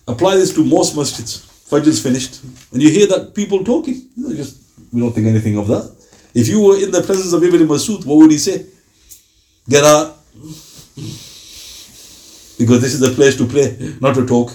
Apply 0.07 0.35
this 0.35 0.53
to 0.53 0.63
most 0.63 0.95
masjids. 0.95 1.43
Fajr 1.69 1.87
is 1.87 2.01
finished, 2.01 2.41
and 2.71 2.81
you 2.81 2.89
hear 2.89 3.07
that 3.07 3.35
people 3.35 3.63
talking. 3.63 3.95
You 4.15 4.29
know, 4.29 4.35
just 4.35 4.57
we 4.93 5.01
don't 5.01 5.11
think 5.11 5.27
anything 5.27 5.57
of 5.57 5.67
that. 5.67 5.93
If 6.33 6.47
you 6.47 6.61
were 6.61 6.77
in 6.81 6.91
the 6.91 7.01
presence 7.01 7.33
of 7.33 7.43
Ibn 7.43 7.67
Masud, 7.67 8.05
what 8.05 8.17
would 8.17 8.31
he 8.31 8.37
say? 8.37 8.65
Get 9.67 9.83
out. 9.83 10.15
Because 12.57 12.81
this 12.81 12.93
is 12.93 13.01
the 13.01 13.11
place 13.13 13.35
to 13.37 13.45
pray, 13.45 13.95
not 13.99 14.15
to 14.15 14.25
talk. 14.25 14.51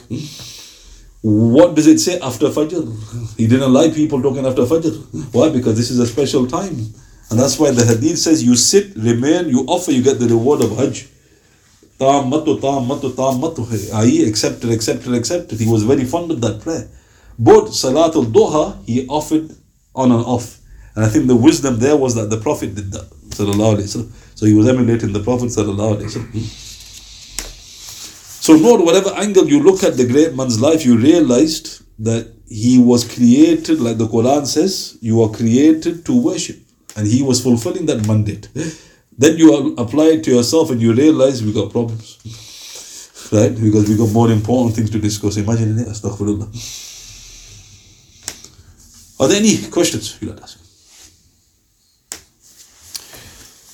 What 1.20 1.76
does 1.76 1.86
it 1.86 1.98
say 1.98 2.18
after 2.18 2.46
Fajr? 2.46 3.36
He 3.36 3.46
didn't 3.46 3.72
like 3.72 3.94
people 3.94 4.22
talking 4.22 4.46
after 4.46 4.62
Fajr. 4.62 5.34
Why? 5.34 5.50
Because 5.50 5.76
this 5.76 5.90
is 5.90 5.98
a 5.98 6.06
special 6.06 6.46
time. 6.46 6.76
And 7.30 7.38
that's 7.38 7.58
why 7.58 7.70
the 7.70 7.84
hadith 7.84 8.18
says 8.18 8.42
you 8.42 8.56
sit, 8.56 8.96
remain, 8.96 9.48
you 9.48 9.64
offer, 9.66 9.92
you 9.92 10.02
get 10.02 10.18
the 10.18 10.26
reward 10.26 10.62
of 10.62 10.76
Hajj. 10.76 11.08
Tammatu, 12.02 12.58
tammatu, 12.60 13.10
tammatu. 13.14 13.62
I 13.94 14.28
accepted, 14.28 14.70
accepted, 14.72 15.14
accepted. 15.14 15.60
He 15.60 15.68
was 15.68 15.84
very 15.84 16.04
fond 16.04 16.32
of 16.32 16.40
that 16.40 16.60
prayer. 16.60 16.88
Both 17.38 17.70
Salatul 17.70 18.26
Duha, 18.26 18.84
he 18.84 19.06
offered 19.06 19.54
on 19.94 20.10
and 20.10 20.24
off. 20.24 20.58
And 20.96 21.04
I 21.04 21.08
think 21.08 21.28
the 21.28 21.36
wisdom 21.36 21.78
there 21.78 21.96
was 21.96 22.16
that 22.16 22.28
the 22.28 22.38
Prophet 22.38 22.74
did 22.74 22.90
that. 22.92 23.06
So 24.34 24.46
he 24.46 24.54
was 24.54 24.68
emulating 24.68 25.12
the 25.12 25.22
Prophet. 25.22 25.52
So, 28.46 28.56
note 28.56 28.84
whatever 28.84 29.10
angle 29.10 29.48
you 29.48 29.62
look 29.62 29.84
at 29.84 29.96
the 29.96 30.04
great 30.04 30.34
man's 30.34 30.60
life, 30.60 30.84
you 30.84 30.98
realized 30.98 31.82
that 32.00 32.34
he 32.48 32.80
was 32.80 33.04
created, 33.14 33.80
like 33.80 33.98
the 33.98 34.08
Quran 34.08 34.44
says, 34.46 34.98
you 35.00 35.22
are 35.22 35.30
created 35.30 36.04
to 36.06 36.20
worship. 36.20 36.58
And 36.96 37.06
he 37.06 37.22
was 37.22 37.40
fulfilling 37.40 37.86
that 37.86 38.04
mandate. 38.08 38.48
Then 39.21 39.37
you 39.37 39.75
apply 39.77 40.07
it 40.15 40.23
to 40.25 40.31
yourself 40.31 40.69
and 40.71 40.79
you 40.81 40.93
realize 40.93 41.43
we 41.43 41.51
got 41.51 41.71
problems. 41.71 42.17
Right? 43.31 43.53
Because 43.67 43.89
we 43.89 43.97
got 43.97 44.11
more 44.11 44.31
important 44.31 44.75
things 44.75 44.89
to 44.91 44.99
discuss. 44.99 45.37
Imagine 45.37 45.79
it, 45.79 45.87
astaghfirullah. 45.87 46.47
Are 49.19 49.27
there 49.27 49.37
any 49.37 49.57
questions 49.77 50.15
you'd 50.21 50.29
like 50.29 50.37
to 50.37 50.43
ask? 50.43 50.57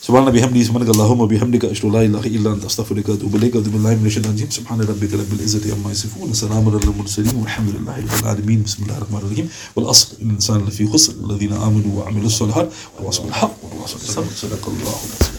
سبحان 0.03 0.31
بحمده 0.31 0.63
سبحانك 0.63 0.89
اللهم 0.89 1.19
وبحمدك 1.21 1.65
اشهد 1.65 1.85
ان 1.85 1.91
لا 1.91 2.01
اله 2.05 2.27
الا 2.27 2.53
انت 2.53 2.65
استغفرك 2.65 3.09
واتوب 3.09 3.35
اليك 3.35 3.55
اعوذ 3.55 3.69
بالله 3.69 3.95
من 3.95 4.05
الشيطان 4.05 4.29
الرجيم 4.31 4.49
سبحان 4.49 4.81
ربك 4.81 5.13
رب 5.13 5.33
العزه 5.33 5.73
عما 5.73 5.91
يصفون 5.91 6.29
وسلام 6.29 6.69
على 6.69 6.83
المرسلين 6.83 7.35
والحمد 7.35 7.69
لله 7.75 7.95
رب 7.99 8.19
العالمين 8.23 8.63
بسم 8.63 8.83
الله 8.83 8.97
الرحمن 8.97 9.17
الرحيم 9.17 9.49
والاصل 9.75 10.07
ان 10.21 10.29
الانسان 10.29 10.65
لفي 10.65 10.87
خسر 10.87 11.13
الذين 11.23 11.53
امنوا 11.53 11.99
وعملوا 11.99 12.25
الصالحات 12.25 12.69
وتواصوا 12.99 13.25
بالحق 13.25 13.55
وتواصوا 13.63 13.99
بالصبر 13.99 14.31
صدق 14.35 14.63
الله 14.69 14.81
العظيم 14.81 15.36